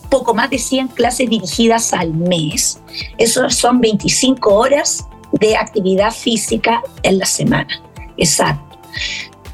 poco 0.09 0.33
más 0.33 0.49
de 0.49 0.57
100 0.57 0.89
clases 0.89 1.29
dirigidas 1.29 1.93
al 1.93 2.13
mes, 2.13 2.79
eso 3.17 3.49
son 3.49 3.81
25 3.81 4.53
horas 4.53 5.05
de 5.33 5.57
actividad 5.57 6.11
física 6.11 6.81
en 7.03 7.19
la 7.19 7.25
semana, 7.25 7.81
exacto. 8.17 8.77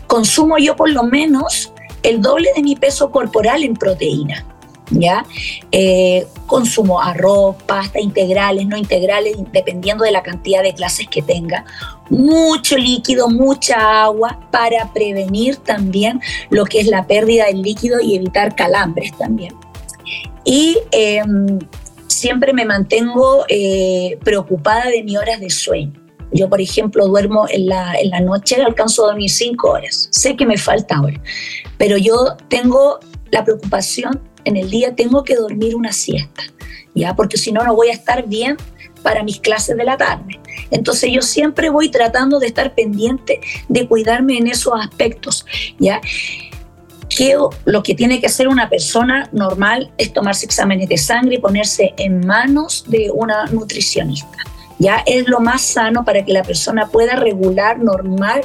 Consumo 0.08 0.58
yo 0.58 0.76
por 0.76 0.90
lo 0.90 1.04
menos 1.04 1.72
el 2.04 2.22
doble 2.22 2.50
de 2.56 2.64
mi 2.64 2.76
peso 2.76 3.12
corporal 3.12 3.64
en 3.64 3.76
proteína. 3.76 4.46
¿Ya? 4.92 5.26
Eh, 5.72 6.28
consumo 6.48 7.02
arroz, 7.02 7.56
pasta, 7.66 8.00
integrales, 8.00 8.68
no 8.68 8.78
integrales, 8.78 9.38
dependiendo 9.52 10.04
de 10.04 10.12
la 10.12 10.22
cantidad 10.22 10.62
de 10.64 10.74
clases 10.74 11.08
que 11.08 11.22
tenga. 11.22 11.66
Mucho 12.10 12.78
líquido, 12.78 13.30
mucha 13.30 14.04
agua 14.04 14.40
para 14.52 14.92
prevenir 14.92 15.56
también 15.58 16.20
lo 16.50 16.66
que 16.66 16.82
es 16.82 16.88
la 16.88 17.08
pérdida 17.08 17.46
del 17.46 17.62
líquido 17.62 18.00
y 18.02 18.16
evitar 18.16 18.56
calambres 18.56 19.18
también. 19.18 19.56
Y 20.44 20.78
em, 20.92 21.60
siempre 22.08 22.54
me 22.54 22.66
mantengo 22.66 23.46
eh, 23.48 24.18
preocupada 24.24 24.90
de 24.90 25.04
mis 25.04 25.18
horas 25.18 25.40
de 25.40 25.50
sueño. 25.50 25.94
Yo, 26.34 26.50
por 26.50 26.62
ejemplo, 26.62 27.08
duermo 27.08 27.46
en 27.50 27.68
la, 27.68 27.94
en 27.96 28.10
la 28.10 28.22
noche, 28.22 28.62
alcanzo 28.62 29.04
a 29.04 29.08
dormir 29.08 29.30
cinco 29.30 29.72
horas. 29.72 30.08
Sé 30.12 30.36
que 30.36 30.46
me 30.46 30.58
falta 30.58 31.02
hora, 31.02 31.22
pero 31.78 31.98
yo 31.98 32.38
tengo 32.48 33.00
la 33.32 33.44
preocupación 33.44 34.22
en 34.46 34.58
el 34.58 34.70
día 34.70 34.96
tengo 34.96 35.24
que 35.24 35.36
dormir 35.36 35.76
una 35.76 35.92
siesta, 35.92 36.44
¿ya? 36.94 37.16
Porque 37.16 37.38
si 37.38 37.52
no, 37.52 37.64
no 37.64 37.76
voy 37.76 37.90
a 37.90 37.94
estar 37.94 38.28
bien 38.28 38.58
para 39.02 39.24
mis 39.24 39.40
clases 39.40 39.78
de 39.78 39.84
la 39.84 39.98
tarde. 39.98 40.40
Entonces 40.70 41.12
yo 41.12 41.22
siempre 41.22 41.70
voy 41.70 41.90
tratando 41.90 42.40
de 42.40 42.48
estar 42.48 42.74
pendiente 42.74 43.42
de 43.68 43.88
cuidarme 43.88 44.38
en 44.38 44.48
esos 44.48 44.74
aspectos, 44.80 45.46
¿ya? 45.80 46.02
Que 47.10 47.36
lo 47.66 47.84
que 47.84 47.96
tiene 47.96 48.20
que 48.22 48.28
hacer 48.28 48.48
una 48.48 48.70
persona 48.70 49.30
normal 49.32 49.92
es 49.98 50.14
tomarse 50.14 50.46
exámenes 50.46 50.88
de 50.88 50.98
sangre 50.98 51.36
y 51.36 51.40
ponerse 51.40 51.94
en 51.98 52.26
manos 52.26 52.86
de 52.88 53.12
una 53.12 53.46
nutricionista. 53.48 54.38
Ya 54.80 55.04
es 55.06 55.28
lo 55.28 55.40
más 55.40 55.62
sano 55.62 56.04
para 56.06 56.26
que 56.26 56.34
la 56.34 56.44
persona 56.44 56.88
pueda 56.88 57.16
regular 57.16 57.78
normal 57.78 58.42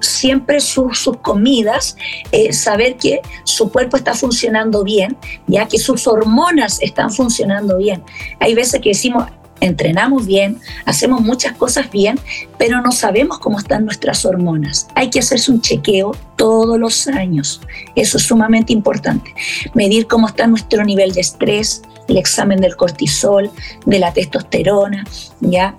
siempre 0.00 0.60
sus 0.60 1.10
comidas, 1.22 1.96
eh, 2.32 2.52
saber 2.52 2.96
que 2.96 3.20
su 3.44 3.70
cuerpo 3.70 3.96
está 3.96 4.14
funcionando 4.14 4.84
bien, 4.84 5.16
ya 5.46 5.66
que 5.66 5.78
sus 5.78 6.06
hormonas 6.06 6.80
están 6.82 7.10
funcionando 7.10 7.78
bien. 7.78 8.02
Hay 8.40 8.54
veces 8.54 8.80
que 8.80 8.90
decimos, 8.90 9.24
entrenamos 9.60 10.26
bien, 10.26 10.60
hacemos 10.84 11.20
muchas 11.20 11.56
cosas 11.56 11.90
bien, 11.90 12.18
pero 12.58 12.80
no 12.80 12.92
sabemos 12.92 13.38
cómo 13.38 13.58
están 13.58 13.84
nuestras 13.84 14.24
hormonas. 14.24 14.88
Hay 14.94 15.10
que 15.10 15.20
hacerse 15.20 15.50
un 15.50 15.60
chequeo 15.60 16.14
todos 16.36 16.78
los 16.78 17.06
años. 17.08 17.60
Eso 17.94 18.18
es 18.18 18.24
sumamente 18.24 18.72
importante. 18.72 19.34
Medir 19.74 20.06
cómo 20.06 20.28
está 20.28 20.46
nuestro 20.46 20.84
nivel 20.84 21.12
de 21.12 21.20
estrés, 21.20 21.82
el 22.08 22.18
examen 22.18 22.60
del 22.60 22.76
cortisol, 22.76 23.50
de 23.84 23.98
la 23.98 24.12
testosterona, 24.12 25.04
ya 25.40 25.76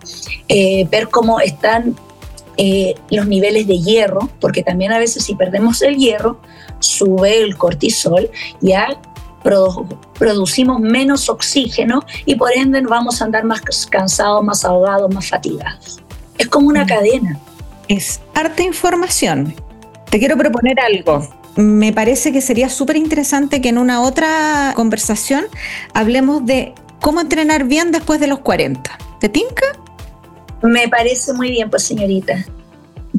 eh, 0.49 0.87
ver 0.89 1.09
cómo 1.09 1.39
están 1.39 1.95
eh, 2.57 2.95
los 3.11 3.27
niveles 3.27 3.67
de 3.67 3.79
hierro, 3.79 4.29
porque 4.39 4.63
también 4.63 4.91
a 4.91 4.99
veces 4.99 5.23
si 5.23 5.35
perdemos 5.35 5.81
el 5.81 5.97
hierro, 5.97 6.39
sube 6.79 7.41
el 7.41 7.57
cortisol, 7.57 8.29
ya 8.61 8.99
producimos 10.17 10.79
menos 10.81 11.29
oxígeno 11.29 12.03
y 12.25 12.35
por 12.35 12.51
ende 12.51 12.81
vamos 12.81 13.21
a 13.21 13.25
andar 13.25 13.45
más 13.45 13.61
cansados, 13.89 14.43
más 14.43 14.65
ahogados, 14.65 15.13
más 15.13 15.29
fatigados. 15.29 15.99
Es 16.37 16.47
como 16.47 16.67
una 16.67 16.83
mm. 16.83 16.87
cadena. 16.87 17.39
Es 17.87 18.19
harta 18.33 18.63
información. 18.63 19.55
Te 20.09 20.19
quiero 20.19 20.37
proponer 20.37 20.79
algo. 20.79 21.27
Me 21.55 21.93
parece 21.93 22.31
que 22.31 22.41
sería 22.41 22.69
súper 22.69 22.97
interesante 22.97 23.61
que 23.61 23.69
en 23.69 23.77
una 23.77 24.01
otra 24.01 24.73
conversación 24.75 25.45
hablemos 25.93 26.45
de 26.45 26.73
cómo 27.01 27.21
entrenar 27.21 27.63
bien 27.63 27.91
después 27.91 28.19
de 28.19 28.27
los 28.27 28.39
40. 28.39 28.97
¿Te 29.19 29.29
tinca? 29.29 29.65
Me 30.61 30.87
parece 30.87 31.33
muy 31.33 31.49
bien, 31.51 31.69
pues 31.69 31.83
señorita. 31.83 32.45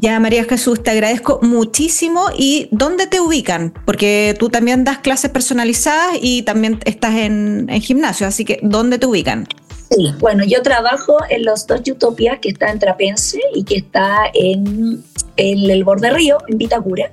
Ya, 0.01 0.17
María 0.19 0.45
Jesús, 0.45 0.81
te 0.81 0.91
agradezco 0.91 1.39
muchísimo. 1.41 2.27
¿Y 2.37 2.69
dónde 2.71 3.05
te 3.07 3.19
ubican? 3.19 3.73
Porque 3.85 4.33
tú 4.39 4.49
también 4.49 4.85
das 4.85 4.99
clases 4.99 5.29
personalizadas 5.29 6.17
y 6.21 6.43
también 6.43 6.79
estás 6.85 7.15
en, 7.15 7.67
gimnasio, 7.81 8.25
así 8.25 8.45
que 8.45 8.59
¿dónde 8.61 8.97
te 8.97 9.07
ubican? 9.07 9.45
Sí, 9.91 10.13
bueno, 10.19 10.43
yo 10.45 10.61
trabajo 10.61 11.17
en 11.29 11.43
los 11.43 11.65
dos 11.65 11.81
Utopias 11.89 12.37
que 12.39 12.49
está 12.49 12.69
en 12.69 12.79
Trapense 12.79 13.41
y 13.53 13.63
que 13.63 13.77
está 13.77 14.29
en, 14.33 15.03
en 15.35 15.69
el 15.69 15.83
Borde 15.83 16.11
Río, 16.11 16.37
en 16.47 16.59
Vitacura, 16.59 17.09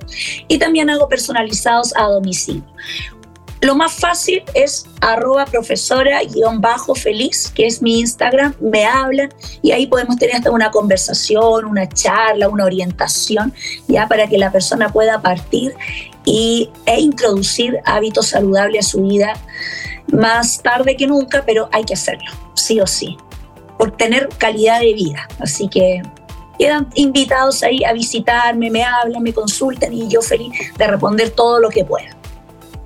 y 0.47 0.59
también 0.59 0.91
hago 0.91 1.09
personalizados 1.09 1.93
a 1.97 2.05
domicilio. 2.05 2.63
Lo 3.63 3.75
más 3.75 3.95
fácil 3.95 4.43
es 4.55 4.87
arroba 5.01 5.47
profesora-feliz, 5.47 7.51
que 7.55 7.67
es 7.67 7.81
mi 7.81 8.01
Instagram, 8.01 8.55
me 8.61 8.85
hablan 8.85 9.33
y 9.63 9.73
ahí 9.73 9.87
podemos 9.87 10.17
tener 10.17 10.37
hasta 10.37 10.51
una 10.51 10.71
conversación, 10.71 11.65
una 11.65 11.89
charla, 11.89 12.51
una 12.51 12.65
orientación, 12.65 13.55
ya 13.89 14.07
para 14.09 14.27
que 14.27 14.37
la 14.37 14.53
persona 14.53 14.93
pueda 14.93 15.23
partir 15.23 15.75
y, 16.25 16.71
e 16.85 17.01
introducir 17.01 17.79
hábitos 17.87 18.29
saludables 18.29 18.87
a 18.87 18.91
su 18.91 19.03
vida 19.03 19.33
más 20.09 20.63
tarde 20.63 20.97
que 20.97 21.07
nunca, 21.07 21.43
pero 21.47 21.69
hay 21.73 21.85
que 21.85 21.95
hacerlo, 21.95 22.31
sí 22.55 22.81
o 22.81 22.87
sí, 22.87 23.17
por 23.79 23.97
tener 23.97 24.29
calidad 24.37 24.81
de 24.81 24.93
vida. 24.93 25.27
Así 25.41 25.69
que 25.69 26.03
quedan 26.59 26.89
invitados 26.95 27.63
ahí 27.63 27.85
a 27.85 27.93
visitarme, 27.93 28.71
me 28.71 28.85
hablan, 28.85 29.23
me 29.23 29.33
consultan 29.33 29.93
y 29.93 30.09
yo 30.09 30.21
feliz 30.21 30.53
de 30.77 30.87
responder 30.87 31.31
todo 31.31 31.59
lo 31.59 31.71
que 31.71 31.85
pueda. 31.85 32.16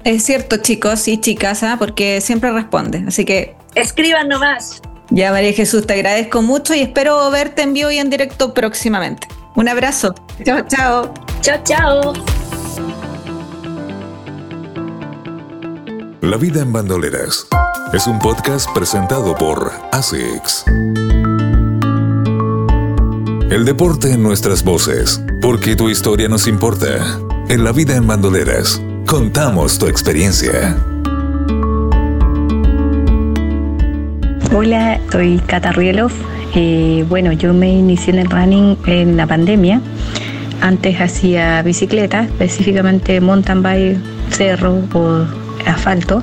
Es 0.04 0.24
cierto, 0.24 0.56
chicos 0.56 1.06
y 1.08 1.20
chicas, 1.20 1.62
¿ah? 1.62 1.76
porque 1.78 2.20
siempre 2.20 2.50
responde. 2.52 3.04
Así 3.06 3.24
que. 3.24 3.54
Escriban 3.74 4.28
nomás. 4.28 4.80
Ya, 5.10 5.30
María 5.32 5.52
Jesús, 5.52 5.86
te 5.86 5.94
agradezco 5.94 6.40
mucho 6.40 6.74
y 6.74 6.80
espero 6.80 7.30
verte 7.30 7.62
en 7.62 7.74
vivo 7.74 7.90
y 7.90 7.98
en 7.98 8.10
directo 8.10 8.54
próximamente. 8.54 9.28
Un 9.56 9.68
abrazo. 9.68 10.14
Chao, 10.44 10.64
chao. 10.68 11.12
Chao, 11.40 11.58
chao. 11.64 12.12
La 16.22 16.36
vida 16.36 16.62
en 16.62 16.72
bandoleras 16.72 17.46
es 17.92 18.06
un 18.06 18.18
podcast 18.20 18.70
presentado 18.72 19.34
por 19.34 19.72
ASICS. 19.90 20.64
El 23.50 23.64
deporte 23.64 24.12
en 24.12 24.22
nuestras 24.22 24.62
voces, 24.62 25.20
porque 25.42 25.74
tu 25.74 25.90
historia 25.90 26.28
nos 26.28 26.46
importa. 26.46 27.20
En 27.48 27.64
la 27.64 27.72
vida 27.72 27.96
en 27.96 28.06
bandoleras 28.06 28.80
Contamos 29.10 29.76
tu 29.76 29.88
experiencia. 29.88 30.76
Hola, 34.54 35.00
soy 35.10 35.40
Cata 35.48 35.72
Rielov. 35.72 36.12
Eh, 36.54 37.04
bueno, 37.08 37.32
yo 37.32 37.52
me 37.52 37.72
inicié 37.72 38.12
en 38.12 38.20
el 38.20 38.30
running 38.30 38.76
en 38.86 39.16
la 39.16 39.26
pandemia. 39.26 39.80
Antes 40.60 41.00
hacía 41.00 41.60
bicicleta, 41.62 42.22
específicamente 42.22 43.20
mountain 43.20 43.64
bike, 43.64 43.98
cerro 44.30 44.80
o 44.94 45.26
asfalto 45.66 46.22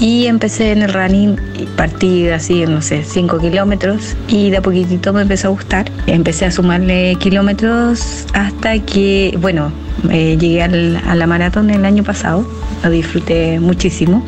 y 0.00 0.26
empecé 0.26 0.72
en 0.72 0.82
el 0.82 0.92
running, 0.92 1.36
partí 1.76 2.28
así, 2.28 2.64
no 2.66 2.80
sé, 2.80 3.04
5 3.04 3.38
kilómetros 3.38 4.16
y 4.28 4.50
de 4.50 4.56
a 4.56 4.62
poquitito 4.62 5.12
me 5.12 5.22
empezó 5.22 5.48
a 5.48 5.50
gustar. 5.50 5.90
Empecé 6.06 6.46
a 6.46 6.50
sumarle 6.50 7.14
kilómetros 7.20 8.26
hasta 8.32 8.78
que, 8.78 9.36
bueno, 9.40 9.70
eh, 10.10 10.38
llegué 10.40 10.62
a 10.62 11.14
la 11.14 11.26
maratón 11.26 11.68
el 11.68 11.84
año 11.84 12.02
pasado, 12.02 12.50
lo 12.82 12.90
disfruté 12.90 13.60
muchísimo. 13.60 14.24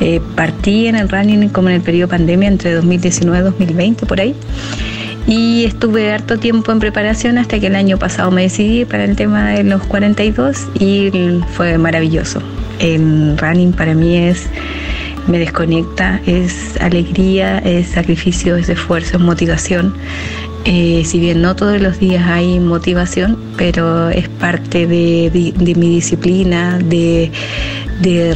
Eh, 0.00 0.20
partí 0.36 0.86
en 0.86 0.96
el 0.96 1.08
running 1.08 1.48
como 1.48 1.68
en 1.68 1.76
el 1.76 1.82
periodo 1.82 2.08
pandemia 2.08 2.48
entre 2.48 2.74
2019 2.74 3.38
y 3.38 3.42
2020 3.42 4.06
por 4.06 4.20
ahí 4.20 4.34
y 5.26 5.64
estuve 5.64 6.12
harto 6.12 6.38
tiempo 6.38 6.72
en 6.72 6.80
preparación 6.80 7.38
hasta 7.38 7.58
que 7.58 7.68
el 7.68 7.76
año 7.76 7.98
pasado 7.98 8.30
me 8.30 8.42
decidí 8.42 8.84
para 8.84 9.04
el 9.04 9.16
tema 9.16 9.50
de 9.50 9.64
los 9.64 9.82
42 9.84 10.68
y 10.78 11.10
fue 11.52 11.78
maravilloso. 11.78 12.42
El 12.78 13.38
running 13.38 13.72
para 13.72 13.94
mí 13.94 14.16
es 14.16 14.48
me 15.26 15.38
desconecta, 15.38 16.20
es 16.26 16.76
alegría, 16.80 17.58
es 17.58 17.88
sacrificio, 17.88 18.56
es 18.56 18.68
esfuerzo, 18.68 19.16
es 19.16 19.22
motivación. 19.22 19.94
Eh, 20.66 21.02
si 21.04 21.20
bien 21.20 21.42
no 21.42 21.54
todos 21.54 21.80
los 21.80 21.98
días 21.98 22.26
hay 22.26 22.58
motivación, 22.58 23.38
pero 23.58 24.08
es 24.08 24.28
parte 24.28 24.86
de, 24.86 25.30
mi 25.58 25.88
disciplina, 25.88 26.78
de, 26.78 27.30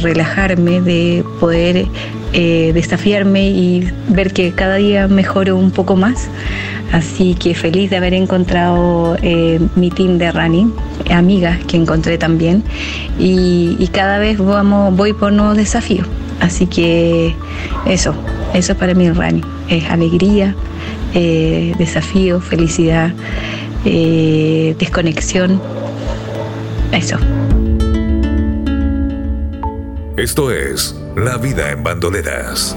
relajarme, 0.01 0.81
de 0.81 1.23
poder 1.39 1.87
eh, 2.33 2.71
desafiarme 2.73 3.49
y 3.49 3.91
ver 4.09 4.31
que 4.31 4.51
cada 4.51 4.75
día 4.75 5.07
mejoro 5.07 5.55
un 5.57 5.71
poco 5.71 5.95
más. 5.95 6.29
Así 6.91 7.35
que 7.35 7.53
feliz 7.53 7.89
de 7.89 7.97
haber 7.97 8.13
encontrado 8.13 9.15
eh, 9.21 9.59
mi 9.75 9.89
team 9.91 10.17
de 10.17 10.31
running, 10.31 10.73
amigas 11.11 11.59
que 11.65 11.77
encontré 11.77 12.17
también, 12.17 12.63
y, 13.19 13.87
cada 13.91 14.19
vez 14.19 14.37
voy 14.37 15.13
por 15.13 15.31
nuevos 15.31 15.57
desafíos. 15.57 16.07
Así 16.39 16.67
que 16.67 17.35
eso, 17.85 18.13
eso 18.53 18.75
para 18.75 18.93
mí 18.93 19.07
es 19.07 19.17
running, 19.17 19.45
es 19.67 19.89
alegría, 19.89 20.55
eh, 21.13 21.73
desafío, 21.77 22.39
felicidad, 22.39 23.13
eh, 23.85 24.75
desconexión, 24.79 25.61
eso. 26.91 27.17
Esto 30.17 30.51
es 30.51 30.95
La 31.15 31.37
vida 31.37 31.71
en 31.71 31.83
bandoleras. 31.83 32.75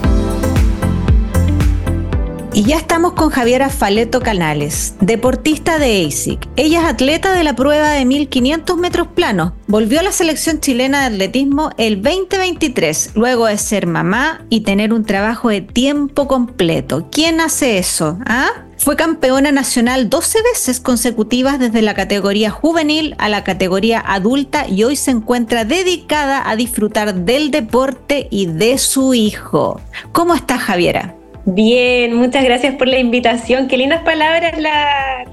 Y 2.54 2.64
ya 2.64 2.76
estamos 2.76 3.14
con 3.14 3.30
Javiera 3.30 3.70
Faleto 3.70 4.20
Canales, 4.20 4.94
deportista 5.00 5.78
de 5.78 6.06
ASIC. 6.06 6.46
Ella 6.56 6.82
es 6.82 6.86
atleta 6.86 7.32
de 7.32 7.44
la 7.44 7.56
prueba 7.56 7.92
de 7.92 8.04
1500 8.04 8.76
metros 8.76 9.08
planos. 9.08 9.52
Volvió 9.68 10.00
a 10.00 10.02
la 10.02 10.12
selección 10.12 10.60
chilena 10.60 11.00
de 11.00 11.14
atletismo 11.14 11.70
el 11.78 12.02
2023, 12.02 13.12
luego 13.14 13.46
de 13.46 13.56
ser 13.56 13.86
mamá 13.86 14.44
y 14.50 14.60
tener 14.60 14.92
un 14.92 15.06
trabajo 15.06 15.48
de 15.48 15.62
tiempo 15.62 16.28
completo. 16.28 17.08
¿Quién 17.10 17.40
hace 17.40 17.78
eso? 17.78 18.18
¿Ah? 18.26 18.50
Fue 18.76 18.96
campeona 18.96 19.50
nacional 19.50 20.10
12 20.10 20.42
veces 20.42 20.78
consecutivas 20.78 21.58
desde 21.58 21.80
la 21.80 21.94
categoría 21.94 22.50
juvenil 22.50 23.14
a 23.16 23.30
la 23.30 23.44
categoría 23.44 23.98
adulta 24.04 24.68
y 24.68 24.84
hoy 24.84 24.96
se 24.96 25.12
encuentra 25.12 25.64
dedicada 25.64 26.46
a 26.50 26.54
disfrutar 26.56 27.14
del 27.14 27.50
deporte 27.50 28.28
y 28.30 28.44
de 28.44 28.76
su 28.76 29.14
hijo. 29.14 29.80
¿Cómo 30.12 30.34
está 30.34 30.58
Javiera? 30.58 31.16
Bien, 31.44 32.14
muchas 32.14 32.44
gracias 32.44 32.74
por 32.76 32.88
la 32.88 32.98
invitación. 32.98 33.68
Qué 33.68 33.76
lindas 33.76 34.02
palabras 34.02 34.58
la, 34.58 35.24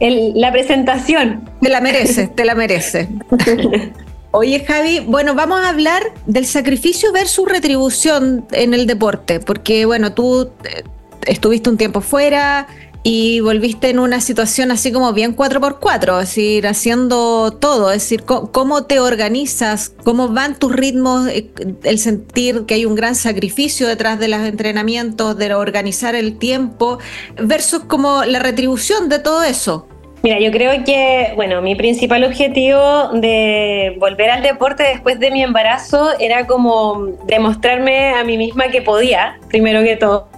la 0.00 0.52
presentación. 0.52 1.50
Te 1.60 1.68
la 1.68 1.80
merece, 1.80 2.28
te 2.28 2.44
la 2.44 2.54
merece. 2.54 3.08
Oye, 4.30 4.64
Javi, 4.64 5.00
bueno, 5.00 5.34
vamos 5.34 5.60
a 5.60 5.70
hablar 5.70 6.02
del 6.26 6.46
sacrificio 6.46 7.12
versus 7.12 7.48
retribución 7.48 8.46
en 8.52 8.74
el 8.74 8.86
deporte, 8.86 9.40
porque 9.40 9.86
bueno, 9.86 10.12
tú 10.12 10.50
eh, 10.64 10.84
estuviste 11.26 11.70
un 11.70 11.78
tiempo 11.78 12.02
fuera, 12.02 12.66
y 13.02 13.40
volviste 13.40 13.90
en 13.90 13.98
una 13.98 14.20
situación 14.20 14.70
así 14.70 14.92
como 14.92 15.12
bien 15.12 15.36
4x4, 15.36 16.20
es 16.20 16.28
decir, 16.28 16.66
haciendo 16.66 17.52
todo, 17.52 17.90
es 17.90 18.02
decir, 18.02 18.24
cómo 18.24 18.84
te 18.84 19.00
organizas, 19.00 19.90
cómo 20.04 20.28
van 20.28 20.58
tus 20.58 20.72
ritmos, 20.72 21.28
eh, 21.28 21.50
el 21.84 21.98
sentir 21.98 22.64
que 22.66 22.74
hay 22.74 22.84
un 22.84 22.94
gran 22.94 23.14
sacrificio 23.14 23.86
detrás 23.86 24.18
de 24.18 24.28
los 24.28 24.40
entrenamientos, 24.40 25.36
de 25.38 25.54
organizar 25.54 26.14
el 26.14 26.38
tiempo, 26.38 26.98
versus 27.40 27.84
como 27.84 28.24
la 28.24 28.40
retribución 28.40 29.08
de 29.08 29.20
todo 29.20 29.42
eso. 29.44 29.86
Mira, 30.22 30.40
yo 30.40 30.50
creo 30.50 30.84
que, 30.84 31.32
bueno, 31.36 31.62
mi 31.62 31.76
principal 31.76 32.24
objetivo 32.24 33.10
de 33.12 33.96
volver 34.00 34.30
al 34.30 34.42
deporte 34.42 34.82
después 34.82 35.20
de 35.20 35.30
mi 35.30 35.44
embarazo 35.44 36.10
era 36.18 36.46
como 36.48 37.06
demostrarme 37.26 38.14
a 38.14 38.24
mí 38.24 38.36
misma 38.36 38.68
que 38.68 38.82
podía, 38.82 39.38
primero 39.48 39.82
que 39.84 39.96
todo. 39.96 40.28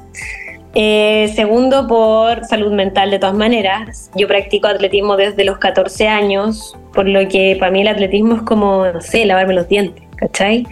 Eh, 0.74 1.32
segundo, 1.34 1.86
por 1.86 2.44
salud 2.44 2.72
mental 2.72 3.10
de 3.10 3.18
todas 3.18 3.34
maneras. 3.34 4.10
Yo 4.14 4.28
practico 4.28 4.68
atletismo 4.68 5.16
desde 5.16 5.44
los 5.44 5.58
14 5.58 6.06
años, 6.06 6.76
por 6.92 7.08
lo 7.08 7.28
que 7.28 7.56
para 7.58 7.72
mí 7.72 7.80
el 7.80 7.88
atletismo 7.88 8.36
es 8.36 8.42
como, 8.42 8.86
no 8.86 9.00
sé, 9.00 9.24
lavarme 9.24 9.54
los 9.54 9.68
dientes, 9.68 10.04
¿cachai? 10.16 10.66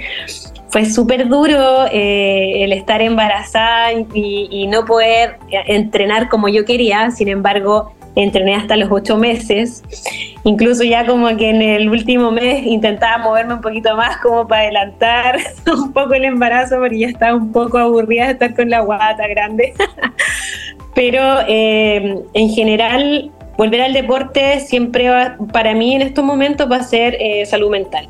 Fue 0.68 0.84
súper 0.84 1.28
duro 1.28 1.87
eh, 1.90 2.62
el 2.62 2.72
estar 2.72 3.00
embarazada 3.00 3.92
y, 3.92 4.48
y 4.50 4.66
no 4.66 4.84
poder 4.84 5.38
entrenar 5.50 6.28
como 6.28 6.48
yo 6.48 6.64
quería, 6.64 7.11
sin 7.11 7.28
embargo, 7.28 7.94
entrené 8.22 8.54
hasta 8.57 8.76
los 8.76 8.90
ocho 8.90 9.16
meses. 9.16 9.83
Incluso 10.44 10.85
ya 10.85 11.07
como 11.07 11.28
que 11.37 11.50
en 11.50 11.62
el 11.62 11.88
último 11.88 12.31
mes 12.31 12.64
intentaba 12.66 13.18
moverme 13.18 13.54
un 13.54 13.61
poquito 13.61 13.96
más 13.96 14.16
como 14.18 14.46
para 14.46 14.62
adelantar 14.62 15.38
un 15.72 15.92
poco 15.92 16.14
el 16.14 16.24
embarazo 16.24 16.78
porque 16.78 16.98
ya 16.98 17.09
estaba 17.09 17.35
un 17.35 17.52
poco 17.52 17.78
aburrida 17.78 18.26
de 18.26 18.33
estar 18.33 18.54
con 18.54 18.70
la 18.70 18.81
guata 18.81 19.26
grande. 19.28 19.74
Pero 20.94 21.22
eh, 21.46 22.22
en 22.35 22.48
general, 22.50 23.31
volver 23.57 23.83
al 23.83 23.92
deporte 23.92 24.61
siempre 24.61 25.09
va, 25.09 25.37
para 25.52 25.74
mí 25.74 25.94
en 25.94 26.02
estos 26.02 26.24
momentos 26.24 26.70
va 26.70 26.76
a 26.76 26.83
ser 26.83 27.16
eh, 27.20 27.46
salud 27.46 27.70
mental. 27.70 28.09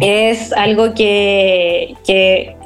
Es 0.00 0.52
algo 0.52 0.94
que, 0.94 1.94
que 2.06 2.56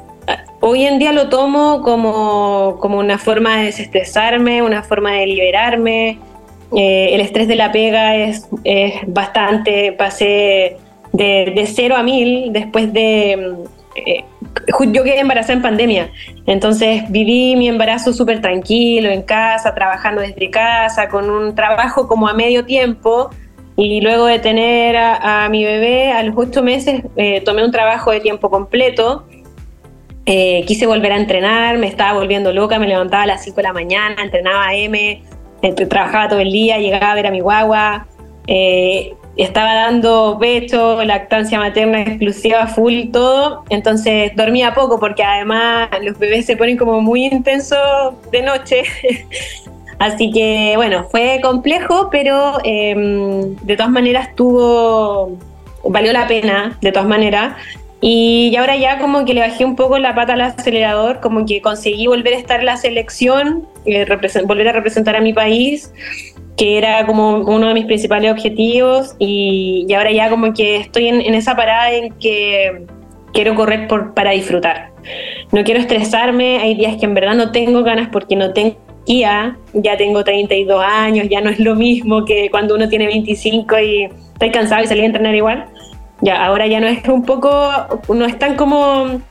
hoy 0.67 0.83
en 0.83 0.97
día 0.97 1.11
lo 1.11 1.29
tomo 1.29 1.83
como, 1.83 2.77
como 2.79 2.97
una 2.97 3.19
forma 3.19 3.57
de 3.57 3.65
desestresarme, 3.65 4.63
una 4.63 4.81
forma 4.81 5.11
de 5.11 5.27
liberarme. 5.27 6.17
Eh, 6.75 7.09
el 7.13 7.21
estrés 7.21 7.47
de 7.47 7.55
la 7.55 7.71
pega 7.71 8.15
es, 8.15 8.47
es 8.63 8.93
bastante, 9.05 9.91
pasé 9.91 10.77
de, 11.13 11.53
de, 11.55 11.67
cero 11.67 11.95
a 11.95 12.01
mil 12.01 12.51
después 12.51 12.91
de... 12.91 13.55
Eh, 13.95 14.25
yo 14.91 15.03
quedé 15.03 15.19
embarazada 15.19 15.53
en 15.53 15.61
pandemia, 15.61 16.09
entonces 16.47 17.03
viví 17.09 17.55
mi 17.55 17.67
embarazo 17.67 18.13
súper 18.13 18.41
tranquilo 18.41 19.09
en 19.09 19.21
casa, 19.21 19.75
trabajando 19.75 20.21
desde 20.21 20.49
casa, 20.49 21.09
con 21.09 21.29
un 21.29 21.53
trabajo 21.53 22.07
como 22.07 22.27
a 22.27 22.33
medio 22.33 22.65
tiempo, 22.65 23.29
y 23.75 24.01
luego 24.01 24.25
de 24.25 24.39
tener 24.39 24.97
a, 24.97 25.45
a 25.45 25.49
mi 25.49 25.63
bebé 25.63 26.11
a 26.11 26.23
los 26.23 26.35
ocho 26.35 26.63
meses 26.63 27.03
eh, 27.17 27.41
tomé 27.41 27.63
un 27.63 27.71
trabajo 27.71 28.09
de 28.09 28.21
tiempo 28.21 28.49
completo 28.49 29.25
eh, 30.25 30.63
quise 30.65 30.87
volver 30.87 31.11
a 31.11 31.17
entrenar, 31.17 31.77
me 31.77 31.87
estaba 31.87 32.13
volviendo 32.17 32.51
loca, 32.51 32.79
me 32.79 32.87
levantaba 32.87 33.23
a 33.23 33.27
las 33.27 33.43
5 33.43 33.57
de 33.57 33.63
la 33.63 33.73
mañana, 33.73 34.23
entrenaba 34.23 34.73
M, 34.73 35.23
trabajaba 35.89 36.29
todo 36.29 36.39
el 36.39 36.51
día, 36.51 36.77
llegaba 36.79 37.11
a 37.11 37.15
ver 37.15 37.27
a 37.27 37.31
mi 37.31 37.41
guagua, 37.41 38.07
eh, 38.47 39.13
estaba 39.37 39.73
dando 39.75 40.37
pecho, 40.39 41.03
lactancia 41.03 41.59
materna 41.59 42.01
exclusiva, 42.01 42.67
full, 42.67 43.11
todo, 43.11 43.65
entonces 43.69 44.31
dormía 44.35 44.73
poco 44.73 44.99
porque 44.99 45.23
además 45.23 45.89
los 46.01 46.17
bebés 46.17 46.45
se 46.45 46.55
ponen 46.55 46.77
como 46.77 47.01
muy 47.01 47.25
intensos 47.25 48.13
de 48.31 48.41
noche. 48.41 48.83
Así 49.99 50.31
que 50.31 50.73
bueno, 50.75 51.07
fue 51.09 51.39
complejo, 51.41 52.09
pero 52.11 52.57
em, 52.63 53.55
de 53.57 53.77
todas 53.77 53.91
maneras 53.91 54.35
tuvo, 54.35 55.37
valió 55.85 56.11
la 56.11 56.27
pena, 56.27 56.77
de 56.81 56.91
todas 56.91 57.07
maneras. 57.07 57.55
Y 58.01 58.55
ahora 58.57 58.75
ya 58.75 58.99
como 58.99 59.25
que 59.25 59.33
le 59.33 59.41
bajé 59.41 59.65
un 59.65 59.75
poco 59.75 59.97
la 59.97 60.13
pata 60.13 60.33
al 60.33 60.41
acelerador, 60.41 61.21
como 61.21 61.45
que 61.45 61.61
conseguí 61.61 62.07
volver 62.07 62.33
a 62.33 62.37
estar 62.37 62.59
en 62.59 62.67
la 62.67 62.77
selección, 62.77 63.67
eh, 63.85 64.05
volver 64.45 64.67
a 64.67 64.71
representar 64.73 65.15
a 65.15 65.21
mi 65.21 65.33
país, 65.33 65.91
que 66.57 66.77
era 66.77 67.05
como 67.05 67.37
uno 67.37 67.67
de 67.67 67.73
mis 67.73 67.85
principales 67.85 68.31
objetivos. 68.31 69.15
Y, 69.17 69.91
ahora 69.93 70.11
ya 70.11 70.29
como 70.29 70.53
que 70.53 70.77
estoy 70.77 71.07
en, 71.07 71.33
esa 71.33 71.55
parada 71.55 71.91
en 71.91 72.13
que 72.13 72.85
quiero 73.33 73.55
correr 73.55 73.87
por, 73.87 74.13
para 74.13 74.31
disfrutar. 74.31 74.91
No 75.51 75.63
quiero 75.63 75.79
estresarme, 75.79 76.59
hay 76.59 76.75
días 76.75 76.97
que 76.97 77.05
en 77.05 77.13
verdad 77.13 77.35
no 77.35 77.51
tengo 77.51 77.83
ganas 77.83 78.09
porque 78.11 78.35
no 78.35 78.53
tengo 78.53 78.77
ya, 79.07 79.57
ya 79.73 79.97
tengo 79.97 80.23
32 80.23 80.83
años, 80.83 81.27
ya 81.29 81.41
no 81.41 81.49
es 81.49 81.59
lo 81.59 81.75
mismo 81.75 82.25
que 82.25 82.49
cuando 82.49 82.75
uno 82.75 82.89
tiene 82.89 83.07
25 83.07 83.79
y 83.79 84.03
estoy 84.33 84.51
cansado 84.51 84.83
y 84.83 84.87
salí 84.87 85.01
a 85.01 85.05
entrenar 85.05 85.35
igual. 85.35 85.65
Ya, 86.25 86.43
ahora 86.43 86.65
ya 86.65 86.79
no 86.79 86.87
es 86.87 87.07
un 87.07 87.23
poco, 87.23 87.71
no 88.09 88.25
es 88.25 88.39
tan 88.39 88.55
como, 88.55 89.21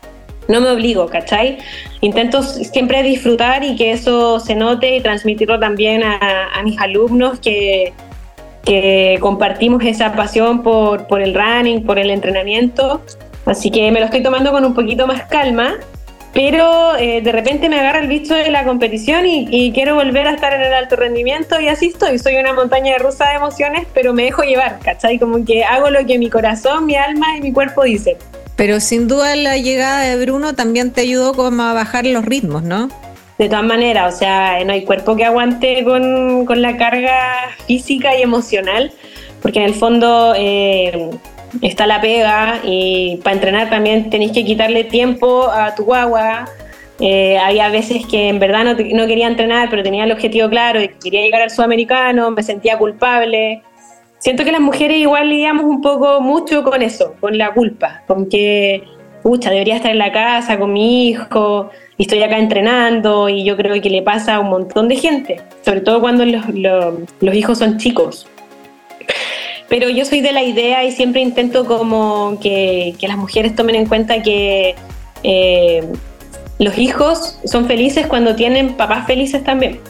no 0.47 0.61
me 0.61 0.69
obligo, 0.69 1.09
¿cachai? 1.09 1.59
Intento 2.03 2.41
siempre 2.45 3.03
disfrutar 3.03 3.65
y 3.65 3.75
que 3.75 3.91
eso 3.91 4.39
se 4.39 4.55
note 4.55 4.95
y 4.95 5.01
transmitirlo 5.01 5.59
también 5.59 6.05
a, 6.05 6.63
mis 6.63 6.79
alumnos 6.79 7.41
que, 7.41 7.93
que 8.65 9.19
compartimos 9.21 9.85
esa 9.85 10.13
pasión 10.13 10.63
por, 10.63 11.09
por 11.09 11.21
el 11.21 11.35
running, 11.35 11.85
por 11.85 11.99
el 11.99 12.11
entrenamiento. 12.11 13.01
Así 13.45 13.73
que 13.73 13.91
me 13.91 13.99
lo 13.99 14.07
estoy 14.07 14.23
tomando 14.23 14.53
con 14.53 14.65
un 14.65 14.73
poquito 14.73 15.09
más 15.09 15.25
calma 15.25 15.75
pero 16.35 16.97
eh, 16.97 17.21
de 17.23 17.31
repente 17.31 17.69
me 17.69 17.79
agarra 17.79 18.01
el 18.01 18.09
bicho 18.09 18.35
de 18.35 18.51
la 18.51 18.65
competición 18.65 19.25
y, 19.25 19.71
quiero 19.73 19.95
volver 19.95 20.27
a 20.27 20.33
estar 20.33 20.53
en 20.53 20.63
el 20.63 20.75
alto 20.75 20.97
rendimiento 20.97 21.61
y 21.61 21.69
así 21.69 21.87
estoy. 21.87 22.19
Soy 22.19 22.37
una 22.37 22.53
montaña 22.53 22.99
rusa 22.99 23.29
de 23.29 23.37
emociones, 23.37 23.87
pero 23.95 24.13
me 24.13 24.25
dejo 24.25 24.43
llevar, 24.43 24.81
¿cachai? 24.81 25.21
Como 25.21 25.45
que 25.45 25.65
hago 25.65 25.91
lo 25.91 26.05
que 26.05 26.19
mi 26.19 26.29
corazón, 26.29 26.87
mi 26.87 26.97
alma 26.97 27.39
y 27.39 27.41
mi 27.41 27.53
cuerpo 27.53 27.85
dicen. 27.85 28.17
Pero 28.57 28.81
sin 28.81 29.07
duda 29.07 29.37
la 29.37 29.57
llegada 29.57 30.01
de 30.01 30.21
Bruno 30.25 30.55
también 30.55 30.93
te 30.93 31.03
ayudó 31.03 31.35
como 31.35 31.63
a 31.63 31.73
bajar 31.73 32.05
los 32.05 32.25
ritmos, 32.25 32.65
¿no? 32.65 32.89
De 33.39 33.49
todas 33.49 33.65
maneras, 33.65 34.15
o 34.15 34.19
sea, 34.19 34.63
no 34.65 34.73
hay 34.73 34.85
cuerpo 34.85 35.17
que 35.17 35.25
aguante 35.25 35.85
con, 35.85 36.47
con 36.47 36.63
la 36.63 36.77
carga 36.77 37.17
física 37.67 38.17
y 38.17 38.23
emocional, 38.23 38.93
porque 39.41 39.61
en 39.61 39.67
el 39.67 39.75
fondo... 39.75 40.35
Eh, 40.37 41.11
está 41.63 41.87
la 41.87 42.01
pega 42.01 42.61
y 42.65 43.21
para 43.23 43.37
entrenar 43.37 43.71
también 43.71 44.11
tenéis 44.11 44.33
que 44.33 44.45
quitarle 44.45 44.85
tiempo 44.85 45.51
a 45.51 45.75
tu 45.75 45.85
guagua. 45.85 46.47
Eh, 47.01 47.39
había 47.39 47.69
veces 47.71 48.07
que 48.07 48.29
en 48.29 48.39
verdad 48.39 48.65
no, 48.65 48.73
no, 48.73 49.07
quería 49.07 49.27
entrenar, 49.27 49.69
pero 49.69 49.83
tenía 49.83 50.05
el 50.05 50.13
objetivo 50.13 50.49
claro 50.49 50.81
y 50.81 50.89
quería 50.89 51.23
llegar 51.23 51.43
al 51.43 51.51
sudamericano, 51.51 52.31
me 52.31 52.43
sentía 52.43 52.79
culpable. 52.79 53.63
Siento 54.19 54.45
que 54.45 54.53
las 54.53 54.61
mujeres 54.61 54.99
igual 54.99 55.29
lidiamos 55.29 55.65
un 55.65 55.83
poco 55.83 56.21
mucho 56.21 56.63
con 56.63 56.83
eso, 56.83 57.15
con 57.21 57.37
la 57.37 57.53
culpa, 57.53 58.03
con 58.07 58.29
que, 58.29 58.85
pucha, 59.23 59.51
debería 59.51 59.77
estar 59.77 59.91
en 59.91 59.99
la 59.99 60.13
casa 60.13 60.59
con 60.59 60.73
mi 60.73 61.09
hijo 61.09 61.71
y 61.99 62.05
estoy 62.05 62.23
acá 62.23 62.39
entrenando 62.39 63.29
y 63.29 63.45
yo 63.45 63.57
creo 63.57 63.81
que 63.83 63.91
le 63.91 64.03
pasa 64.03 64.37
a 64.37 64.41
un 64.41 64.49
montón 64.49 64.89
de 64.89 64.97
gente, 64.97 65.43
sobre 65.63 65.81
todo 65.81 66.01
cuando 66.01 66.25
los, 66.25 66.49
los, 66.49 66.95
los 67.21 67.35
hijos 67.35 67.59
son 67.59 67.77
chicos. 67.77 68.27
Pero 69.69 69.89
yo 69.89 70.05
soy 70.05 70.21
de 70.21 70.33
la 70.33 70.43
idea 70.43 70.85
y 70.85 70.93
siempre 70.93 71.21
intento 71.21 71.65
como 71.65 72.39
que, 72.41 72.95
las 73.01 73.17
mujeres 73.17 73.55
tomen 73.55 73.77
en 73.77 73.87
cuenta 73.87 74.23
que 74.23 74.75
eh, 75.23 75.85
los 76.59 76.79
hijos 76.79 77.39
son 77.45 77.67
felices 77.67 78.07
cuando 78.07 78.35
tienen 78.37 78.75
papás 78.75 79.07
felices 79.07 79.43
también. 79.43 79.81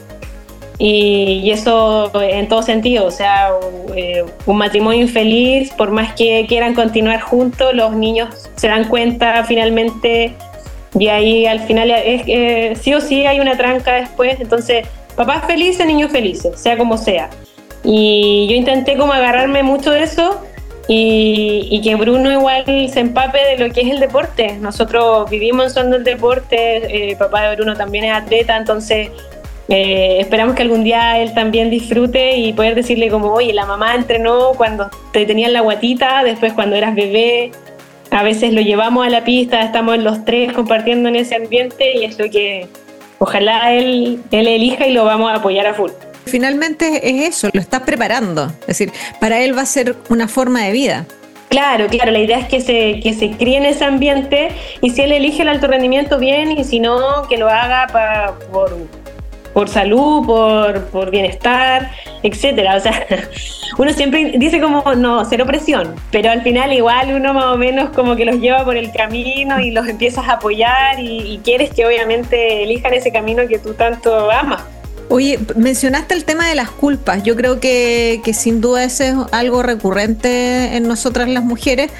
Y, 0.77 1.49
eso 1.51 2.11
en 2.21 2.47
todo 2.47 2.61
sentido, 2.61 3.05
o 3.05 3.11
sea, 3.11 3.49
eh, 3.95 4.25
un 4.45 4.57
matrimonio 4.57 5.01
infeliz, 5.01 5.71
por 5.71 5.91
más 5.91 6.13
que 6.13 6.45
quieran 6.47 6.73
continuar 6.73 7.21
juntos, 7.21 7.73
los 7.73 7.93
niños 7.95 8.49
se 8.55 8.67
dan 8.67 8.85
cuenta 8.85 9.43
finalmente 9.45 10.35
y 10.97 11.07
ahí 11.07 11.45
al 11.45 11.59
final 11.61 11.91
es, 11.91 12.23
eh, 12.27 12.73
sí 12.81 12.93
o 12.93 13.01
sí 13.01 13.25
hay 13.25 13.39
una 13.39 13.57
tranca 13.57 13.93
después, 13.95 14.39
entonces 14.39 14.87
papás 15.15 15.45
felices, 15.45 15.85
niños 15.85 16.11
felices, 16.11 16.59
sea 16.59 16.77
como 16.77 16.97
sea. 16.97 17.29
Y 17.85 18.47
yo 18.49 18.55
intenté 18.55 18.97
como 18.97 19.13
agarrarme 19.13 19.61
mucho 19.63 19.91
de 19.91 20.03
eso 20.03 20.41
y, 20.87 21.81
que 21.83 21.95
Bruno 21.95 22.31
igual 22.31 22.65
se 22.65 22.99
empape 22.99 23.39
de 23.39 23.57
lo 23.57 23.73
que 23.73 23.81
es 23.81 23.91
el 23.91 23.99
deporte. 23.99 24.57
Nosotros 24.59 25.29
vivimos 25.29 25.65
en 25.65 25.69
son 25.71 25.91
del 25.91 26.03
deporte, 26.03 27.11
eh, 27.11 27.15
papá 27.15 27.49
de 27.49 27.55
Bruno 27.55 27.75
también 27.75 28.05
es 28.05 28.13
atleta, 28.13 28.57
entonces 28.57 29.09
eh, 29.67 30.17
esperamos 30.19 30.55
que 30.55 30.61
algún 30.61 30.83
día 30.83 31.19
él 31.19 31.33
también 31.33 31.69
disfrute 31.69 32.37
y 32.37 32.53
poder 32.53 32.75
decirle 32.75 33.09
como, 33.09 33.31
oye, 33.33 33.53
la 33.53 33.65
mamá 33.65 33.95
entrenó 33.95 34.51
cuando 34.55 34.89
te 35.11 35.25
tenían 35.25 35.53
la 35.53 35.61
guatita, 35.61 36.23
después 36.23 36.53
cuando 36.53 36.75
eras 36.75 36.95
bebé, 36.95 37.51
a 38.11 38.23
veces 38.23 38.53
lo 38.53 38.61
llevamos 38.61 39.05
a 39.05 39.09
la 39.09 39.23
pista, 39.23 39.61
estamos 39.63 39.97
los 39.97 40.23
tres 40.23 40.53
compartiendo 40.53 41.09
en 41.09 41.15
ese 41.15 41.35
ambiente 41.35 41.97
y 41.97 42.05
es 42.05 42.19
lo 42.19 42.29
que 42.29 42.67
ojalá 43.17 43.73
él, 43.73 44.21
él 44.31 44.47
elija 44.47 44.87
y 44.87 44.93
lo 44.93 45.03
vamos 45.03 45.31
a 45.31 45.35
apoyar 45.35 45.65
a 45.65 45.73
full. 45.73 45.91
Finalmente 46.25 47.09
es 47.09 47.35
eso, 47.35 47.49
lo 47.53 47.61
estás 47.61 47.81
preparando. 47.81 48.51
Es 48.61 48.79
decir, 48.79 48.91
para 49.19 49.41
él 49.41 49.57
va 49.57 49.61
a 49.61 49.65
ser 49.65 49.95
una 50.09 50.27
forma 50.27 50.63
de 50.63 50.71
vida. 50.71 51.05
Claro, 51.49 51.87
claro, 51.87 52.11
la 52.11 52.19
idea 52.19 52.39
es 52.39 52.47
que 52.47 52.59
se, 52.59 52.99
que 53.01 53.13
se 53.13 53.31
críe 53.31 53.57
en 53.57 53.65
ese 53.65 53.85
ambiente 53.85 54.49
y 54.81 54.89
si 54.89 55.03
él 55.03 55.11
elige 55.11 55.43
el 55.43 55.49
alto 55.49 55.67
rendimiento 55.67 56.17
bien 56.17 56.51
y 56.51 56.63
si 56.63 56.79
no, 56.79 57.27
que 57.29 57.37
lo 57.37 57.47
haga 57.47 57.87
por, 58.51 58.75
por 59.53 59.69
salud, 59.69 60.25
por, 60.25 60.85
por 60.87 61.11
bienestar, 61.11 61.91
etcétera. 62.23 62.75
O 62.75 62.79
sea, 62.79 63.05
uno 63.77 63.93
siempre 63.93 64.33
dice 64.37 64.59
como, 64.59 64.95
no, 64.95 65.23
cero 65.23 65.45
presión, 65.45 65.95
pero 66.11 66.31
al 66.31 66.41
final 66.41 66.73
igual 66.73 67.13
uno 67.13 67.33
más 67.33 67.45
o 67.45 67.57
menos 67.57 67.89
como 67.91 68.15
que 68.15 68.25
los 68.25 68.37
lleva 68.37 68.65
por 68.65 68.75
el 68.75 68.91
camino 68.91 69.59
y 69.59 69.71
los 69.71 69.87
empiezas 69.87 70.27
a 70.27 70.33
apoyar 70.33 70.99
y, 70.99 71.35
y 71.35 71.37
quieres 71.43 71.69
que 71.71 71.85
obviamente 71.85 72.63
elijan 72.63 72.93
ese 72.95 73.11
camino 73.11 73.47
que 73.47 73.59
tú 73.59 73.75
tanto 73.75 74.31
amas. 74.31 74.63
Oye, 75.09 75.39
mencionaste 75.55 76.15
el 76.15 76.25
tema 76.25 76.47
de 76.49 76.55
las 76.55 76.69
culpas. 76.69 77.23
Yo 77.23 77.35
creo 77.35 77.59
que, 77.59 78.21
sin 78.33 78.59
duda 78.59 78.83
eso 78.83 79.03
es 79.03 79.15
algo 79.31 79.61
recurrente 79.61 80.75
en 80.75 80.87
nosotras 80.87 81.29
las 81.29 81.43
mujeres 81.43 81.91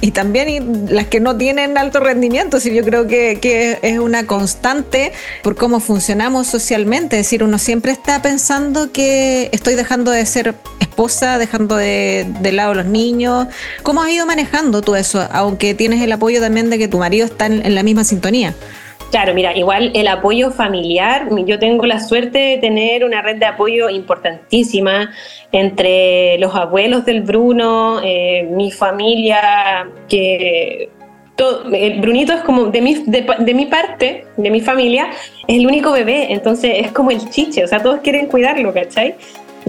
y, 0.00 0.10
también 0.10 0.86
las 0.90 1.06
que 1.06 1.20
no 1.20 1.36
tienen 1.36 1.78
alto 1.78 2.00
rendimiento. 2.00 2.58
yo 2.58 2.84
creo 2.84 3.06
que, 3.06 3.78
es 3.82 3.98
una 3.98 4.26
constante 4.26 5.12
por 5.42 5.54
cómo 5.54 5.78
funcionamos 5.78 6.48
socialmente. 6.48 7.18
Es 7.20 7.26
decir, 7.26 7.44
uno 7.44 7.58
siempre 7.58 7.92
está 7.92 8.20
pensando 8.20 8.90
que 8.90 9.48
estoy 9.52 9.74
dejando 9.74 10.10
de 10.10 10.26
ser 10.26 10.54
esposa, 10.80 11.38
dejando 11.38 11.76
de, 11.76 12.26
de 12.40 12.52
lado 12.52 12.74
los 12.74 12.86
niños. 12.86 13.46
¿Cómo 13.84 14.02
has 14.02 14.10
ido 14.10 14.26
manejando 14.26 14.82
tú 14.82 14.96
eso? 14.96 15.26
Aunque 15.30 15.74
tienes 15.74 16.02
el 16.02 16.10
apoyo 16.10 16.40
también 16.40 16.68
de 16.68 16.78
que 16.78 16.88
tu 16.88 16.98
marido 16.98 17.26
está 17.26 17.46
en 17.46 17.74
la 17.74 17.82
misma 17.84 18.02
sintonía. 18.02 18.54
Claro, 19.14 19.32
mira, 19.32 19.56
igual 19.56 19.92
el 19.94 20.08
apoyo 20.08 20.50
familiar, 20.50 21.28
yo 21.46 21.60
tengo 21.60 21.86
la 21.86 22.00
suerte 22.00 22.36
de 22.36 22.58
tener 22.58 23.04
una 23.04 23.22
red 23.22 23.36
de 23.36 23.46
apoyo 23.46 23.88
importantísima 23.88 25.12
entre 25.52 26.36
los 26.38 26.52
abuelos 26.56 27.04
del 27.04 27.22
Bruno, 27.22 28.00
eh, 28.02 28.42
mi 28.50 28.72
familia, 28.72 29.88
que 30.08 30.90
todo, 31.36 31.72
el 31.72 32.00
Brunito 32.00 32.32
es 32.32 32.40
como 32.40 32.64
de 32.64 32.80
mi, 32.80 33.04
de, 33.06 33.54
mi 33.54 33.66
parte, 33.66 34.26
de 34.36 34.50
mi 34.50 34.60
familia, 34.60 35.10
es 35.46 35.58
el 35.60 35.66
único 35.68 35.92
bebé, 35.92 36.32
entonces 36.32 36.72
es 36.78 36.90
como 36.90 37.12
el 37.12 37.30
chiche, 37.30 37.62
o 37.62 37.68
sea, 37.68 37.80
todos 37.80 38.00
quieren 38.00 38.26
cuidarlo, 38.26 38.74
¿cachai? 38.74 39.14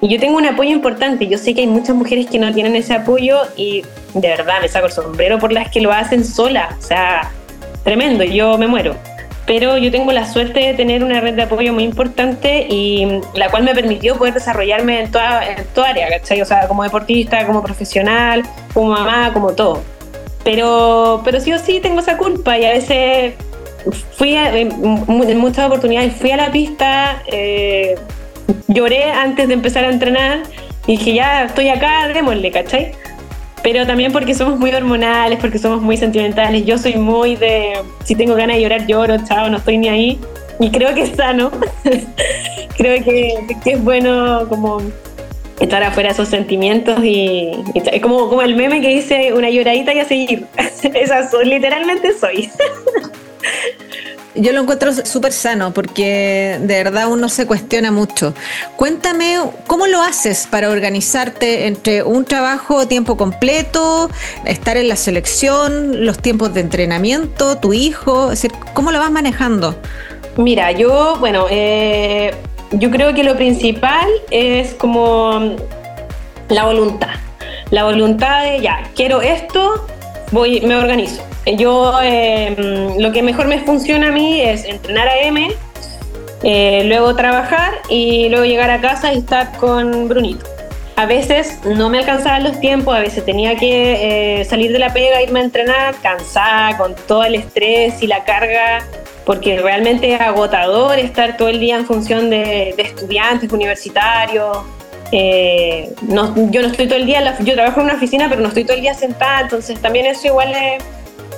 Y 0.02 0.08
yo 0.08 0.20
tengo 0.20 0.38
un 0.38 0.48
apoyo 0.48 0.72
importante, 0.72 1.28
yo 1.28 1.38
sé 1.38 1.54
que 1.54 1.62
hay 1.62 1.68
muchas 1.68 1.96
mujeres 1.96 2.26
que 2.32 2.40
no 2.40 2.52
tienen 2.52 2.76
ese 2.76 2.96
apoyo 2.96 3.42
y 3.56 3.84
de 4.16 4.28
verdad 4.28 4.56
me 4.60 4.70
saco 4.70 4.88
el 4.88 4.92
sombrero 4.92 5.38
por 5.38 5.52
las 5.52 5.70
que 5.70 5.82
lo 5.82 5.92
hacen 5.92 6.26
sola, 6.26 6.76
o 6.80 6.82
sea, 6.82 7.30
tremendo, 7.84 8.24
yo 8.24 8.58
me 8.58 8.66
muero 8.66 8.96
pero 9.46 9.78
yo 9.78 9.92
tengo 9.92 10.12
la 10.12 10.26
suerte 10.26 10.60
de 10.60 10.74
tener 10.74 11.04
una 11.04 11.22
red 11.22 11.36
de 11.36 11.44
apoyo 11.44 11.72
muy 11.72 11.84
importante 11.84 12.66
y 12.70 13.22
la 13.36 13.50
cual 13.50 13.64
me 13.64 13.76
permitió 13.76 14.18
poder 14.18 14.34
desarrollarme 14.34 15.02
en 15.02 15.12
toda, 15.12 15.48
en 15.48 15.64
toda 15.74 15.90
área, 15.90 16.10
¿cachai? 16.10 16.42
O 16.42 16.46
sea, 16.46 16.68
como 16.68 16.84
deportista, 16.84 17.46
como 17.46 17.62
profesional, 17.62 18.44
como 18.74 18.92
mamá, 18.92 19.32
como 19.34 19.54
todo. 19.54 19.84
Pero, 20.44 21.22
pero 21.24 21.40
sí 21.40 21.54
o 21.54 21.60
sí 21.60 21.80
tengo 21.80 22.00
esa 22.00 22.18
culpa 22.18 22.58
y 22.58 22.66
a 22.66 22.72
veces 22.72 23.34
fui 24.18 24.36
en 24.36 25.38
muchas 25.38 25.68
oportunidades 25.68 26.14
fui 26.16 26.32
a 26.32 26.38
la 26.38 26.52
pista, 26.52 27.22
eh, 27.28 27.96
lloré 28.68 29.12
antes 29.12 29.48
de 29.48 29.54
empezar 29.54 29.86
a 29.86 29.90
entrenar 29.90 30.44
y 30.88 30.98
dije 30.98 31.14
ya 31.14 31.46
estoy 31.46 31.70
acá, 31.70 32.08
démosle, 32.08 32.52
¿cachai? 32.52 32.94
Pero 33.66 33.88
también 33.88 34.12
porque 34.12 34.36
somos 34.36 34.60
muy 34.60 34.70
hormonales, 34.70 35.40
porque 35.40 35.58
somos 35.58 35.82
muy 35.82 35.98
sentimentales. 35.98 36.68
Yo 36.68 36.78
soy 36.78 36.98
muy 36.98 37.36
de, 37.36 37.82
si 38.04 38.14
tengo 38.14 38.36
ganas 38.36 38.58
de 38.58 38.62
llorar, 38.62 38.86
lloro, 38.86 39.18
chao, 39.28 39.50
no 39.50 39.58
estoy 39.58 39.80
ni 39.80 39.90
ahí. 39.90 40.20
Y 40.60 40.70
creo 40.70 40.94
que 40.94 41.02
es 41.02 41.16
sano. 41.16 41.50
creo 42.78 43.04
que, 43.04 43.34
es 43.66 43.84
bueno 43.84 44.48
como 44.50 44.84
estar 45.60 45.82
afuera 45.82 46.10
de 46.10 46.14
esos 46.14 46.28
sentimientos 46.28 47.04
y, 47.04 47.54
es 47.74 48.02
como, 48.04 48.30
como 48.30 48.44
el 48.44 48.56
meme 48.56 48.82
que 48.82 48.90
dice 48.90 49.34
una 49.34 49.50
lloradita 49.50 49.96
y 49.96 50.00
a 50.00 50.06
seguir. 50.06 50.46
Esa 50.94 51.28
literalmente 51.44 52.14
soy. 52.14 52.52
Yo 54.36 54.52
lo 54.52 54.62
encuentro 54.62 54.92
súper 54.94 55.32
sano 55.32 55.74
porque 55.74 56.58
de 56.60 56.84
verdad 56.84 57.08
uno 57.08 57.30
se 57.30 57.48
cuestiona 57.48 57.92
mucho. 57.92 58.34
Cuéntame, 58.76 59.40
¿cómo 59.66 59.88
lo 59.88 60.02
haces 60.02 60.48
para 60.50 60.70
organizarte 60.70 61.68
entre 61.68 62.04
un 62.04 62.26
trabajo 62.26 62.86
tiempo 62.86 63.16
completo, 63.16 64.10
estar 64.46 64.76
en 64.76 64.90
la 64.90 64.98
selección, 64.98 66.06
los 66.06 66.20
tiempos 66.20 66.54
de 66.54 66.62
entrenamiento, 66.62 67.58
tu 67.58 67.72
hijo? 67.72 68.32
Es 68.32 68.42
decir, 68.42 68.52
¿cómo 68.74 68.92
lo 68.92 69.00
vas 69.00 69.12
manejando? 69.12 69.76
Mira, 70.36 70.72
yo, 70.74 71.16
bueno, 71.20 71.46
eh, 71.50 72.34
yo 72.72 72.92
creo 72.92 73.14
que 73.14 73.24
lo 73.24 73.38
principal 73.38 74.08
es 74.32 74.74
como 74.74 75.56
la 76.50 76.66
voluntad. 76.66 77.16
La 77.72 77.86
voluntad 77.86 78.44
de, 78.44 78.62
ya, 78.62 78.84
quiero 78.96 79.22
esto, 79.22 79.88
voy, 80.32 80.62
me 80.62 80.76
organizo 80.76 81.24
yo 81.54 81.94
em, 82.02 82.98
lo 82.98 83.12
que 83.12 83.22
mejor 83.22 83.48
me 83.48 83.60
funciona 83.60 84.08
a 84.10 84.12
mí 84.12 84.42
es 84.42 84.66
entrenar 84.66 85.08
a 85.08 85.20
M, 85.20 85.52
eh, 86.44 86.84
luego 86.86 87.16
trabajar 87.16 87.74
y 87.90 88.30
luego 88.30 88.46
llegar 88.46 88.72
a 88.72 88.82
casa 88.82 89.14
y 89.14 89.20
estar 89.20 89.56
con 89.58 90.08
Brunito. 90.08 90.46
A 90.98 91.06
veces 91.06 91.60
no 91.66 91.90
me 91.90 92.00
alcanzaban 92.00 92.44
los 92.44 92.60
tiempos, 92.60 92.96
a 92.96 93.00
veces 93.00 93.26
tenía 93.26 93.56
que 93.58 94.40
eh, 94.40 94.46
salir 94.46 94.72
de 94.72 94.80
la 94.80 94.94
pega, 94.94 95.22
irme 95.22 95.42
a 95.42 95.44
entrenar, 95.44 95.96
cansada, 96.02 96.78
con 96.78 96.96
todo 97.08 97.26
el 97.26 97.36
estrés 97.36 98.02
y 98.02 98.08
la 98.08 98.24
carga, 98.24 98.82
porque 99.26 99.60
realmente 99.60 100.14
es 100.14 100.22
agotador 100.22 100.98
estar 100.98 101.36
todo 101.36 101.50
el 101.50 101.60
día 101.60 101.76
en 101.76 101.86
función 101.86 102.30
de, 102.30 102.70
estudiantes, 102.78 103.52
universitarios. 103.52 104.60
Eh, 105.12 105.94
yo 106.08 106.62
no 106.62 106.68
estoy 106.68 106.88
todo 106.88 106.98
el 106.98 107.06
día, 107.06 107.38
yo 107.40 107.54
trabajo 107.54 107.80
en 107.80 107.86
una 107.86 107.96
oficina, 107.96 108.28
pero 108.30 108.42
no 108.42 108.48
estoy 108.48 108.64
todo 108.64 108.76
el 108.76 108.82
día 108.82 108.94
sentada, 108.94 109.42
entonces 109.42 109.80
también 109.80 110.06
eso 110.08 110.28
igual 110.28 110.52
es 110.52 110.84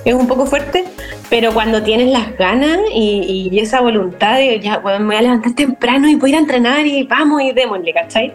es 0.06 0.14
un 0.14 0.28
poco 0.28 0.46
fuerte, 0.46 0.86
pero 1.30 1.54
cuando 1.54 1.84
tienes 1.84 2.08
las 2.08 2.38
ganas 2.38 2.80
y, 2.94 3.50
esa 3.60 3.82
voluntad 3.82 4.38
de 4.38 4.60
ya, 4.60 4.78
bueno, 4.78 5.00
me 5.00 5.06
voy 5.08 5.16
a 5.16 5.22
levantar 5.22 5.54
temprano 5.54 6.08
y 6.08 6.16
voy 6.16 6.30
a 6.30 6.34
ir 6.34 6.36
a 6.38 6.40
entrenar 6.40 6.88
y 6.88 7.04
vamos 7.04 7.42
y 7.42 7.52
démosle, 7.52 7.94
¿cachai? 7.94 8.34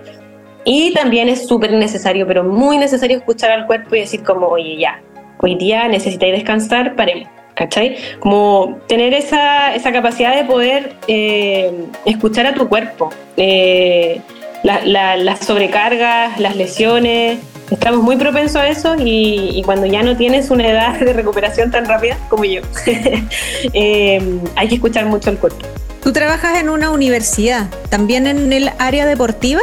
Y 0.64 0.92
también 0.92 1.28
es 1.28 1.46
súper 1.46 1.72
necesario, 1.72 2.26
pero 2.26 2.44
muy 2.44 2.76
necesario 2.76 3.16
escuchar 3.16 3.50
al 3.50 3.66
cuerpo 3.66 3.94
y 3.96 4.00
decir 4.00 4.22
como, 4.22 4.48
oye, 4.48 4.76
ya, 4.76 5.00
hoy 5.38 5.54
día 5.54 5.88
necesitáis 5.88 6.34
descansar, 6.34 6.94
paremos, 6.94 7.28
¿cachai? 7.54 7.96
Como 8.20 8.78
tener 8.86 9.14
esa, 9.14 9.74
esa 9.74 9.92
capacidad 9.92 10.36
de 10.36 10.44
poder 10.44 10.92
eh, 11.08 11.72
escuchar 12.04 12.46
a 12.46 12.54
tu 12.54 12.68
cuerpo. 12.68 13.10
Eh, 13.36 14.20
las 14.62 15.40
sobrecargas, 15.40 16.38
las 16.38 16.56
lesiones, 16.56 17.38
estamos 17.70 18.02
muy 18.02 18.16
propensos 18.16 18.56
a 18.56 18.68
eso 18.68 18.96
y, 18.98 19.62
cuando 19.64 19.86
ya 19.86 20.02
no 20.02 20.16
tienes 20.16 20.50
una 20.50 20.68
edad 20.68 20.98
de 20.98 21.12
recuperación 21.12 21.70
tan 21.70 21.86
rápida 21.86 22.16
como 22.28 22.44
yo, 22.44 22.60
eh, 23.72 24.40
hay 24.56 24.68
que 24.68 24.74
escuchar 24.76 25.06
mucho 25.06 25.30
el 25.30 25.38
cuerpo. 25.38 25.66
Tú 26.02 26.12
trabajas 26.12 26.58
en 26.58 26.68
una 26.68 26.90
universidad, 26.90 27.68
también 27.88 28.26
en 28.26 28.52
el 28.52 28.70
área 28.78 29.06
deportiva. 29.06 29.60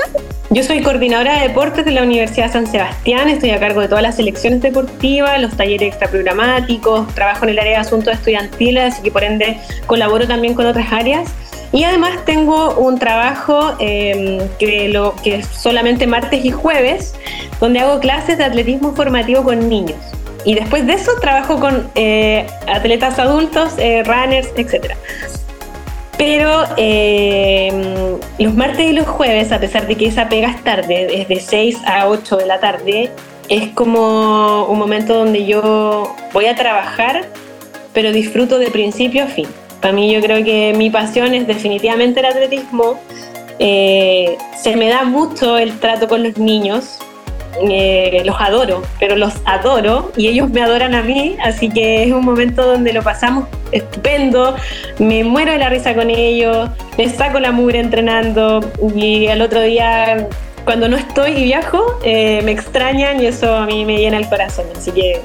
Yo 0.52 0.64
soy 0.64 0.82
coordinadora 0.82 1.42
de 1.42 1.50
deportes 1.50 1.86
de 1.86 1.92
la 1.92 2.02
Universidad 2.02 2.52
San 2.52 2.66
Sebastián, 2.66 3.28
estoy 3.28 3.52
a 3.52 3.60
cargo 3.60 3.82
de 3.82 3.88
todas 3.88 4.02
las 4.02 4.16
selecciones 4.16 4.62
deportivas, 4.62 5.40
los 5.40 5.56
talleres 5.56 5.90
extraprogramáticos, 5.90 7.14
trabajo 7.14 7.44
en 7.44 7.50
el 7.50 7.60
área 7.60 7.74
de 7.74 7.78
asuntos 7.80 8.14
estudiantiles, 8.14 8.94
así 8.94 9.04
que 9.04 9.12
por 9.12 9.24
ende 9.24 9.58
colaboro 9.86 10.28
también 10.28 10.56
con 10.56 10.66
otras 10.66 10.92
áreas. 10.92 11.30
Y 11.71 11.84
además 11.84 12.25
tengo 12.25 12.75
un 12.75 12.97
trabajo 12.97 13.75
em, 13.79 14.39
que, 14.58 14.89
lo, 14.89 15.15
que 15.17 15.36
es 15.36 15.47
solamente 15.47 16.08
martes 16.08 16.43
y 16.43 16.51
jueves, 16.51 17.13
donde 17.60 17.79
hago 17.79 17.99
clases 17.99 18.38
de 18.38 18.43
atletismo 18.43 18.93
formativo 18.95 19.43
con 19.43 19.69
niños. 19.69 19.99
Y 20.45 20.55
después 20.55 20.88
de 20.88 20.93
eso 20.93 21.12
trabajo 21.19 21.60
con 21.60 21.89
eh, 21.95 22.47
atletas 22.67 23.19
adultos, 23.19 23.73
eh, 23.77 24.03
runners, 24.03 24.49
etc. 24.55 24.93
Pero 26.17 26.63
em, 26.77 28.17
los 28.39 28.53
martes 28.55 28.89
y 28.89 28.93
los 28.93 29.08
jueves, 29.08 29.51
a 29.51 29.60
pesar 29.60 29.86
de 29.86 29.95
que 29.95 30.08
esa 30.08 30.27
pega 30.27 30.49
es 30.49 30.63
tarde, 30.63 31.21
es 31.21 31.27
de 31.27 31.39
6 31.39 31.77
a 31.86 32.08
8 32.08 32.38
de 32.38 32.45
la 32.45 32.60
tarde, 32.60 33.12
es 33.47 33.69
como 33.69 34.65
un 34.65 34.79
momento 34.79 35.13
donde 35.13 35.45
yo 35.45 36.15
voy 36.34 36.45
a 36.45 36.55
trabajar, 36.55 37.27
pero 37.93 38.12
disfruto 38.12 38.60
de 38.60 38.71
principio 38.71 39.23
a 39.23 39.27
fin. 39.27 39.47
Para 39.82 39.94
mí 39.94 40.12
yo 40.12 40.22
creo 40.22 40.44
que 40.44 40.74
mi 40.76 40.89
pasión 40.89 41.34
es 41.34 41.48
definitivamente 41.48 42.20
el 42.20 42.26
atletismo. 42.26 43.00
Eh, 43.60 44.38
se 44.58 44.76
me 44.76 44.89
da 44.89 45.04
mucho 45.04 45.58
el 45.58 45.80
trato 45.80 46.08
con 46.08 46.24
los 46.24 46.38
niños. 46.38 47.00
Eh, 47.68 48.22
los 48.26 48.39
adoro, 48.39 48.84
pero 49.00 49.15
los 49.15 49.34
adoro 49.44 50.12
y 50.15 50.28
ellos 50.28 50.50
me 50.50 50.62
adoran 50.62 50.94
a 50.96 51.02
mí, 51.02 51.36
así 51.44 51.68
que 51.68 52.04
es 52.04 52.12
un 52.12 52.24
momento 52.24 52.63
donde 52.63 52.94
lo 52.94 53.02
pasamos 53.02 53.48
estupendo, 53.72 54.56
me 55.00 55.24
muero 55.24 55.52
de 55.52 55.58
la 55.58 55.68
risa 55.68 55.94
con 55.94 56.10
ellos, 56.10 56.70
les 56.98 57.15
saco 57.15 57.39
la 57.39 57.52
mugre 57.52 57.80
entrenando 57.80 58.62
y 58.96 59.28
al 59.28 59.42
otro 59.42 59.62
día 59.62 60.28
cuando 60.63 60.88
no 60.88 60.96
estoy 60.96 61.32
y 61.32 61.44
viajo 61.46 62.00
eh, 62.04 62.42
me 62.46 62.52
extrañan 62.52 63.22
y 63.22 63.26
eso 63.26 63.54
a 63.54 63.65
mí 63.65 63.84
me 63.84 63.98
llena 63.98 64.18
el 64.18 64.30
corazón, 64.30 64.65
así 64.78 64.92
que 64.92 65.20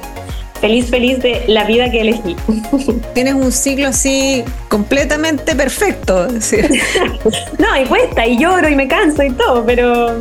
feliz, 0.61 0.89
feliz 0.89 1.19
de 1.19 1.43
la 1.47 1.65
vida 1.65 1.89
que 1.89 2.01
elegí. 2.01 2.35
Tienes 3.13 3.33
un 3.33 3.51
ciclo 3.51 3.87
así 3.87 4.43
completamente 4.67 5.55
perfecto. 5.55 6.27
no, 7.57 7.81
y 7.81 7.85
cuesta, 7.85 8.25
y 8.25 8.37
lloro, 8.37 8.69
y 8.69 8.75
me 8.75 8.87
canso 8.87 9.23
y 9.23 9.31
todo, 9.31 9.65
pero, 9.65 10.17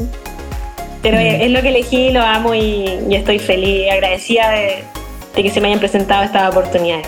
pero 1.02 1.16
mm. 1.18 1.42
es 1.42 1.50
lo 1.50 1.62
que 1.62 1.68
elegí, 1.68 2.10
lo 2.10 2.20
amo 2.22 2.54
y, 2.54 2.98
estoy 3.10 3.38
feliz, 3.38 3.90
agradecida 3.90 4.50
de, 4.50 4.84
que 5.34 5.50
se 5.50 5.60
me 5.60 5.68
hayan 5.68 5.80
presentado 5.80 6.24
estas 6.24 6.50
oportunidades. 6.50 7.06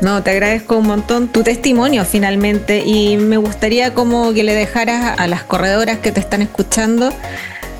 No, 0.00 0.22
te 0.22 0.30
agradezco 0.30 0.76
un 0.76 0.86
montón 0.86 1.26
tu 1.26 1.42
testimonio 1.42 2.04
finalmente 2.04 2.84
y 2.86 3.16
me 3.16 3.36
gustaría 3.36 3.94
como 3.94 4.32
que 4.32 4.44
le 4.44 4.54
dejaras 4.54 5.18
a 5.18 5.26
las 5.26 5.42
corredoras 5.42 5.98
que 5.98 6.12
te 6.12 6.20
están 6.20 6.40
escuchando 6.40 7.12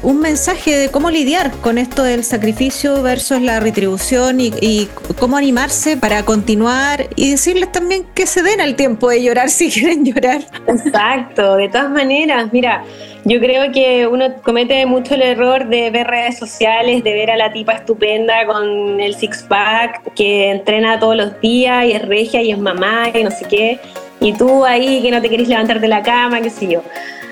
un 0.02 0.20
mensaje 0.20 0.76
de 0.76 0.88
cómo 0.90 1.10
lidiar 1.10 1.50
con 1.60 1.78
esto 1.78 2.02
del 2.02 2.24
sacrificio 2.24 3.02
versus 3.02 3.40
la 3.40 3.60
retribución 3.60 4.40
y, 4.40 4.52
y 4.60 4.88
cómo 5.18 5.36
animarse 5.36 5.96
para 5.96 6.24
continuar 6.24 7.08
y 7.16 7.32
decirles 7.32 7.72
también 7.72 8.04
que 8.14 8.26
se 8.26 8.42
den 8.42 8.60
al 8.60 8.76
tiempo 8.76 9.08
de 9.10 9.22
llorar 9.22 9.48
si 9.50 9.70
quieren 9.70 10.04
llorar. 10.04 10.42
Exacto, 10.66 11.56
de 11.56 11.68
todas 11.68 11.90
maneras, 11.90 12.48
mira, 12.52 12.84
yo 13.24 13.40
creo 13.40 13.72
que 13.72 14.06
uno 14.06 14.34
comete 14.42 14.86
mucho 14.86 15.14
el 15.14 15.22
error 15.22 15.68
de 15.68 15.90
ver 15.90 16.06
redes 16.06 16.38
sociales, 16.38 17.02
de 17.02 17.12
ver 17.12 17.30
a 17.30 17.36
la 17.36 17.52
tipa 17.52 17.72
estupenda 17.72 18.46
con 18.46 19.00
el 19.00 19.14
six-pack 19.14 20.14
que 20.14 20.50
entrena 20.50 20.98
todos 20.98 21.16
los 21.16 21.40
días 21.40 21.84
y 21.84 21.92
es 21.92 22.02
regia 22.02 22.40
y 22.40 22.52
es 22.52 22.58
mamá 22.58 23.10
y 23.12 23.24
no 23.24 23.30
sé 23.30 23.44
qué, 23.48 23.80
y 24.20 24.32
tú 24.32 24.64
ahí 24.64 25.02
que 25.02 25.10
no 25.10 25.20
te 25.20 25.28
querés 25.28 25.48
levantar 25.48 25.80
de 25.80 25.88
la 25.88 26.02
cama, 26.02 26.40
qué 26.40 26.50
sé 26.50 26.68
yo. 26.68 26.82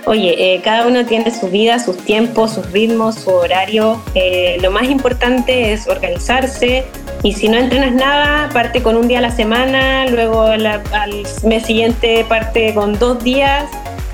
Oye, 0.08 0.54
eh, 0.54 0.60
cada 0.62 0.86
uno 0.86 1.04
tiene 1.04 1.32
su 1.32 1.48
vida, 1.48 1.80
sus 1.80 1.96
tiempos, 1.96 2.52
sus 2.52 2.70
ritmos, 2.70 3.16
su 3.16 3.30
horario. 3.30 4.00
Eh, 4.14 4.56
lo 4.62 4.70
más 4.70 4.84
importante 4.84 5.72
es 5.72 5.88
organizarse 5.88 6.84
y 7.24 7.32
si 7.32 7.48
no 7.48 7.58
entrenas 7.58 7.92
nada, 7.92 8.48
parte 8.50 8.84
con 8.84 8.96
un 8.96 9.08
día 9.08 9.18
a 9.18 9.22
la 9.22 9.32
semana, 9.32 10.06
luego 10.06 10.42
al 10.42 11.26
mes 11.42 11.66
siguiente 11.66 12.24
parte 12.28 12.72
con 12.72 12.96
dos 13.00 13.24
días 13.24 13.64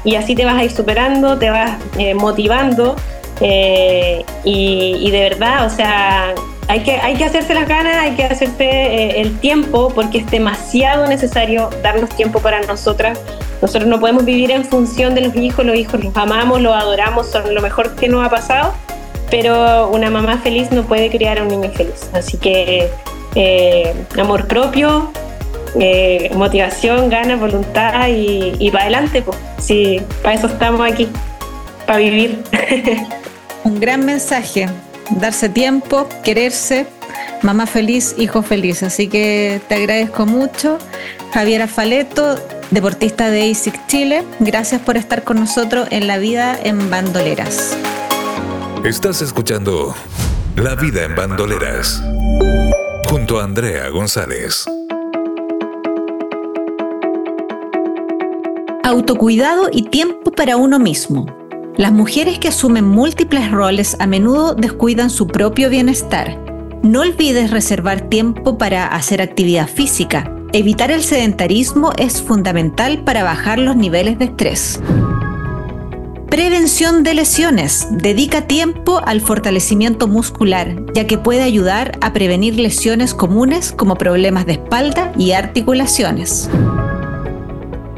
y 0.02 0.14
así 0.14 0.34
te 0.34 0.46
vas 0.46 0.54
a 0.54 0.64
ir 0.64 0.70
superando, 0.70 1.38
te 1.38 1.50
vas 1.50 1.78
eh, 1.98 2.14
motivando 2.14 2.96
y, 3.42 4.24
y, 4.44 5.10
de 5.10 5.20
verdad, 5.20 5.66
o 5.66 5.68
sea, 5.70 6.32
hay 6.68 6.80
que, 6.80 6.92
hay 6.92 7.16
que 7.16 7.24
hacerse 7.24 7.52
las 7.52 7.68
ganas, 7.68 7.96
hay 7.98 8.12
que 8.12 8.24
hacerse 8.24 9.20
el 9.20 9.38
tiempo 9.40 9.92
porque 9.94 10.18
es 10.18 10.30
demasiado 10.30 11.06
necesario 11.06 11.68
darnos 11.82 12.08
tiempo 12.10 12.38
para 12.38 12.62
nosotras 12.62 13.20
nosotros 13.62 13.88
no 13.88 14.00
podemos 14.00 14.24
vivir 14.24 14.50
en 14.50 14.64
función 14.64 15.14
de 15.14 15.20
los 15.20 15.36
hijos, 15.36 15.64
los 15.64 15.76
hijos 15.76 16.02
los 16.02 16.14
amamos, 16.16 16.60
los 16.60 16.74
adoramos, 16.74 17.28
son 17.28 17.54
lo 17.54 17.62
mejor 17.62 17.94
que 17.94 18.08
nos 18.08 18.26
ha 18.26 18.28
pasado, 18.28 18.74
pero 19.30 19.88
una 19.88 20.10
mamá 20.10 20.38
feliz 20.38 20.72
no 20.72 20.82
puede 20.82 21.10
criar 21.10 21.38
a 21.38 21.42
un 21.42 21.48
niño 21.48 21.70
feliz. 21.70 22.10
Así 22.12 22.36
que 22.36 22.90
eh, 23.36 23.94
amor 24.18 24.48
propio, 24.48 25.12
eh, 25.78 26.30
motivación, 26.34 27.08
ganas, 27.08 27.38
voluntad 27.38 28.08
y, 28.08 28.68
para 28.72 28.84
adelante, 28.84 29.22
pues. 29.22 29.38
Sí, 29.58 30.02
para 30.22 30.34
eso 30.34 30.48
estamos 30.48 30.80
aquí, 30.90 31.08
para 31.86 31.98
vivir. 32.00 32.42
un 33.64 33.78
gran 33.78 34.04
mensaje, 34.04 34.68
darse 35.10 35.48
tiempo, 35.48 36.08
quererse, 36.24 36.86
mamá 37.42 37.66
feliz, 37.66 38.16
hijo 38.18 38.42
feliz. 38.42 38.82
Así 38.82 39.06
que 39.06 39.60
te 39.68 39.76
agradezco 39.76 40.26
mucho. 40.26 40.78
Javiera 41.32 41.66
Faleto, 41.66 42.36
deportista 42.70 43.30
de 43.30 43.50
ASIC 43.50 43.86
Chile. 43.86 44.22
Gracias 44.40 44.82
por 44.82 44.98
estar 44.98 45.24
con 45.24 45.40
nosotros 45.40 45.88
en 45.90 46.06
La 46.06 46.18
Vida 46.18 46.58
en 46.62 46.90
Bandoleras. 46.90 47.74
Estás 48.84 49.22
escuchando 49.22 49.94
La 50.56 50.74
Vida 50.74 51.04
en 51.04 51.14
Bandoleras 51.14 52.02
junto 53.08 53.40
a 53.40 53.44
Andrea 53.44 53.88
González. 53.88 54.66
Autocuidado 58.84 59.70
y 59.72 59.84
tiempo 59.84 60.32
para 60.32 60.58
uno 60.58 60.78
mismo. 60.78 61.26
Las 61.78 61.92
mujeres 61.92 62.38
que 62.40 62.48
asumen 62.48 62.84
múltiples 62.84 63.50
roles 63.50 63.96
a 64.00 64.06
menudo 64.06 64.54
descuidan 64.54 65.08
su 65.08 65.28
propio 65.28 65.70
bienestar. 65.70 66.38
No 66.82 67.00
olvides 67.00 67.50
reservar 67.50 68.02
tiempo 68.02 68.58
para 68.58 68.86
hacer 68.86 69.22
actividad 69.22 69.68
física, 69.68 70.30
Evitar 70.54 70.90
el 70.90 71.02
sedentarismo 71.02 71.92
es 71.96 72.20
fundamental 72.20 73.04
para 73.04 73.24
bajar 73.24 73.58
los 73.58 73.74
niveles 73.74 74.18
de 74.18 74.26
estrés. 74.26 74.80
Prevención 76.28 77.02
de 77.02 77.14
lesiones. 77.14 77.88
Dedica 77.90 78.42
tiempo 78.42 79.00
al 79.02 79.22
fortalecimiento 79.22 80.08
muscular, 80.08 80.76
ya 80.92 81.06
que 81.06 81.16
puede 81.16 81.42
ayudar 81.42 81.96
a 82.02 82.12
prevenir 82.12 82.56
lesiones 82.56 83.14
comunes 83.14 83.72
como 83.72 83.96
problemas 83.96 84.44
de 84.44 84.52
espalda 84.52 85.10
y 85.16 85.32
articulaciones. 85.32 86.50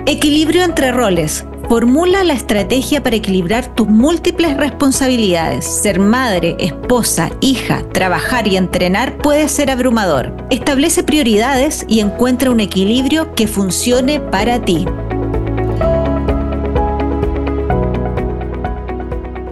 Equilibrio 0.06 0.62
entre 0.62 0.92
roles. 0.92 1.44
Formula 1.74 2.22
la 2.22 2.34
estrategia 2.34 3.02
para 3.02 3.16
equilibrar 3.16 3.74
tus 3.74 3.88
múltiples 3.88 4.56
responsabilidades. 4.56 5.64
Ser 5.64 5.98
madre, 5.98 6.54
esposa, 6.60 7.30
hija, 7.40 7.82
trabajar 7.90 8.46
y 8.46 8.56
entrenar 8.56 9.18
puede 9.18 9.48
ser 9.48 9.72
abrumador. 9.72 10.32
Establece 10.50 11.02
prioridades 11.02 11.84
y 11.88 11.98
encuentra 11.98 12.52
un 12.52 12.60
equilibrio 12.60 13.34
que 13.34 13.48
funcione 13.48 14.20
para 14.20 14.64
ti. 14.64 14.84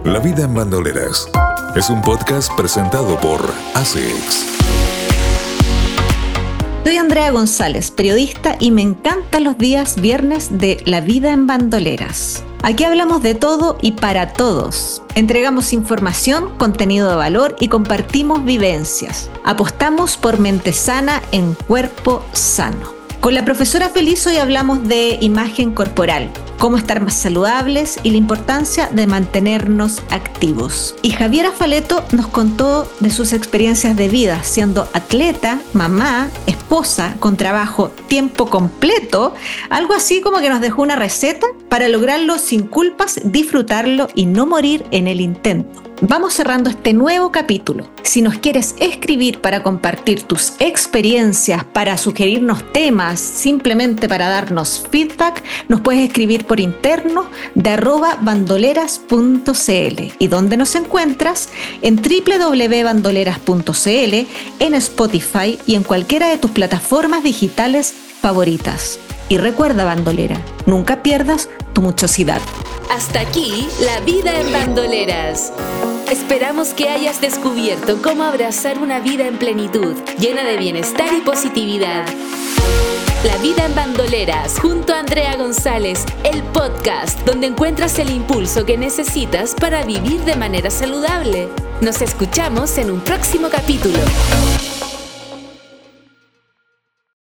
La 0.05 0.19
vida 0.23 0.45
en 0.45 0.53
bandoleras 0.53 1.27
es 1.75 1.89
un 1.89 2.01
podcast 2.01 2.53
presentado 2.55 3.19
por 3.19 3.53
ASICS. 3.73 4.62
Soy 6.83 6.97
Andrea 6.97 7.31
González, 7.31 7.91
periodista, 7.91 8.57
y 8.59 8.71
me 8.71 8.81
encantan 8.81 9.45
los 9.45 9.57
días 9.57 10.01
viernes 10.01 10.57
de 10.57 10.81
La 10.85 10.99
vida 10.99 11.31
en 11.31 11.47
bandoleras. 11.47 12.43
Aquí 12.61 12.83
hablamos 12.83 13.23
de 13.23 13.35
todo 13.35 13.77
y 13.81 13.93
para 13.93 14.33
todos. 14.33 15.01
Entregamos 15.15 15.71
información, 15.71 16.49
contenido 16.57 17.09
de 17.09 17.15
valor 17.15 17.55
y 17.61 17.69
compartimos 17.69 18.43
vivencias. 18.43 19.29
Apostamos 19.45 20.17
por 20.17 20.39
mente 20.39 20.73
sana 20.73 21.21
en 21.31 21.53
cuerpo 21.53 22.21
sano. 22.33 22.91
Con 23.23 23.33
la 23.33 23.45
profesora 23.45 23.87
Feliz 23.87 24.27
hoy 24.27 24.35
hablamos 24.35 24.85
de 24.85 25.17
imagen 25.21 25.71
corporal, 25.71 26.29
cómo 26.59 26.75
estar 26.75 26.99
más 26.99 27.13
saludables 27.13 27.97
y 28.03 28.11
la 28.11 28.17
importancia 28.17 28.89
de 28.91 29.07
mantenernos 29.07 30.01
activos. 30.09 30.93
Y 31.03 31.11
Javiera 31.11 31.53
Faleto 31.53 32.03
nos 32.11 32.27
contó 32.27 32.91
de 32.99 33.09
sus 33.09 33.31
experiencias 33.31 33.95
de 33.95 34.09
vida, 34.09 34.43
siendo 34.43 34.89
atleta, 34.91 35.61
mamá, 35.71 36.27
con 37.19 37.37
trabajo 37.37 37.91
tiempo 38.07 38.47
completo, 38.47 39.35
algo 39.69 39.93
así 39.93 40.21
como 40.21 40.39
que 40.39 40.49
nos 40.49 40.59
dejó 40.59 40.81
una 40.81 40.95
receta 40.95 41.45
para 41.69 41.87
lograrlo 41.87 42.39
sin 42.39 42.63
culpas, 42.63 43.21
disfrutarlo 43.25 44.07
y 44.15 44.25
no 44.25 44.47
morir 44.47 44.83
en 44.89 45.07
el 45.07 45.21
intento. 45.21 45.92
Vamos 46.05 46.33
cerrando 46.33 46.69
este 46.69 46.91
nuevo 46.91 47.31
capítulo. 47.31 47.87
Si 48.01 48.21
nos 48.21 48.37
quieres 48.39 48.75
escribir 48.81 49.39
para 49.39 49.63
compartir 49.63 50.23
tus 50.23 50.51
experiencias, 50.59 51.63
para 51.63 51.97
sugerirnos 51.97 52.73
temas, 52.73 53.21
simplemente 53.21 54.09
para 54.09 54.27
darnos 54.27 54.85
feedback, 54.91 55.41
nos 55.69 55.79
puedes 55.79 56.05
escribir 56.05 56.45
por 56.45 56.59
interno 56.59 57.27
de 57.55 57.69
arroba 57.69 58.17
bandoleras.cl 58.19 60.11
y 60.19 60.27
donde 60.27 60.57
nos 60.57 60.75
encuentras 60.75 61.47
en 61.81 61.95
www.bandoleras.cl, 61.95 64.27
en 64.59 64.73
Spotify 64.73 65.57
y 65.65 65.75
en 65.75 65.83
cualquiera 65.83 66.27
de 66.27 66.37
tus 66.37 66.51
plataformas 66.51 67.23
digitales 67.23 67.93
favoritas. 68.19 68.99
Y 69.29 69.37
recuerda, 69.37 69.85
bandolera, 69.85 70.41
nunca 70.65 71.01
pierdas 71.01 71.47
tu 71.71 71.81
muchosidad. 71.81 72.41
Hasta 72.91 73.21
aquí, 73.21 73.67
la 73.79 74.01
vida 74.01 74.37
en 74.39 74.51
bandoleras. 74.51 75.53
Esperamos 76.13 76.75
que 76.75 76.89
hayas 76.89 77.21
descubierto 77.21 77.99
cómo 78.03 78.23
abrazar 78.23 78.77
una 78.77 78.99
vida 78.99 79.25
en 79.25 79.39
plenitud, 79.39 79.95
llena 80.19 80.43
de 80.43 80.57
bienestar 80.57 81.11
y 81.11 81.21
positividad. 81.21 82.05
La 83.23 83.35
vida 83.37 83.65
en 83.65 83.73
bandoleras, 83.73 84.59
junto 84.59 84.93
a 84.93 84.99
Andrea 84.99 85.35
González, 85.37 86.05
el 86.23 86.43
podcast 86.43 87.19
donde 87.21 87.47
encuentras 87.47 87.97
el 87.97 88.11
impulso 88.11 88.63
que 88.63 88.77
necesitas 88.77 89.55
para 89.55 89.83
vivir 89.85 90.21
de 90.21 90.35
manera 90.35 90.69
saludable. 90.69 91.49
Nos 91.81 91.99
escuchamos 92.03 92.77
en 92.77 92.91
un 92.91 93.01
próximo 93.01 93.49
capítulo. 93.49 93.97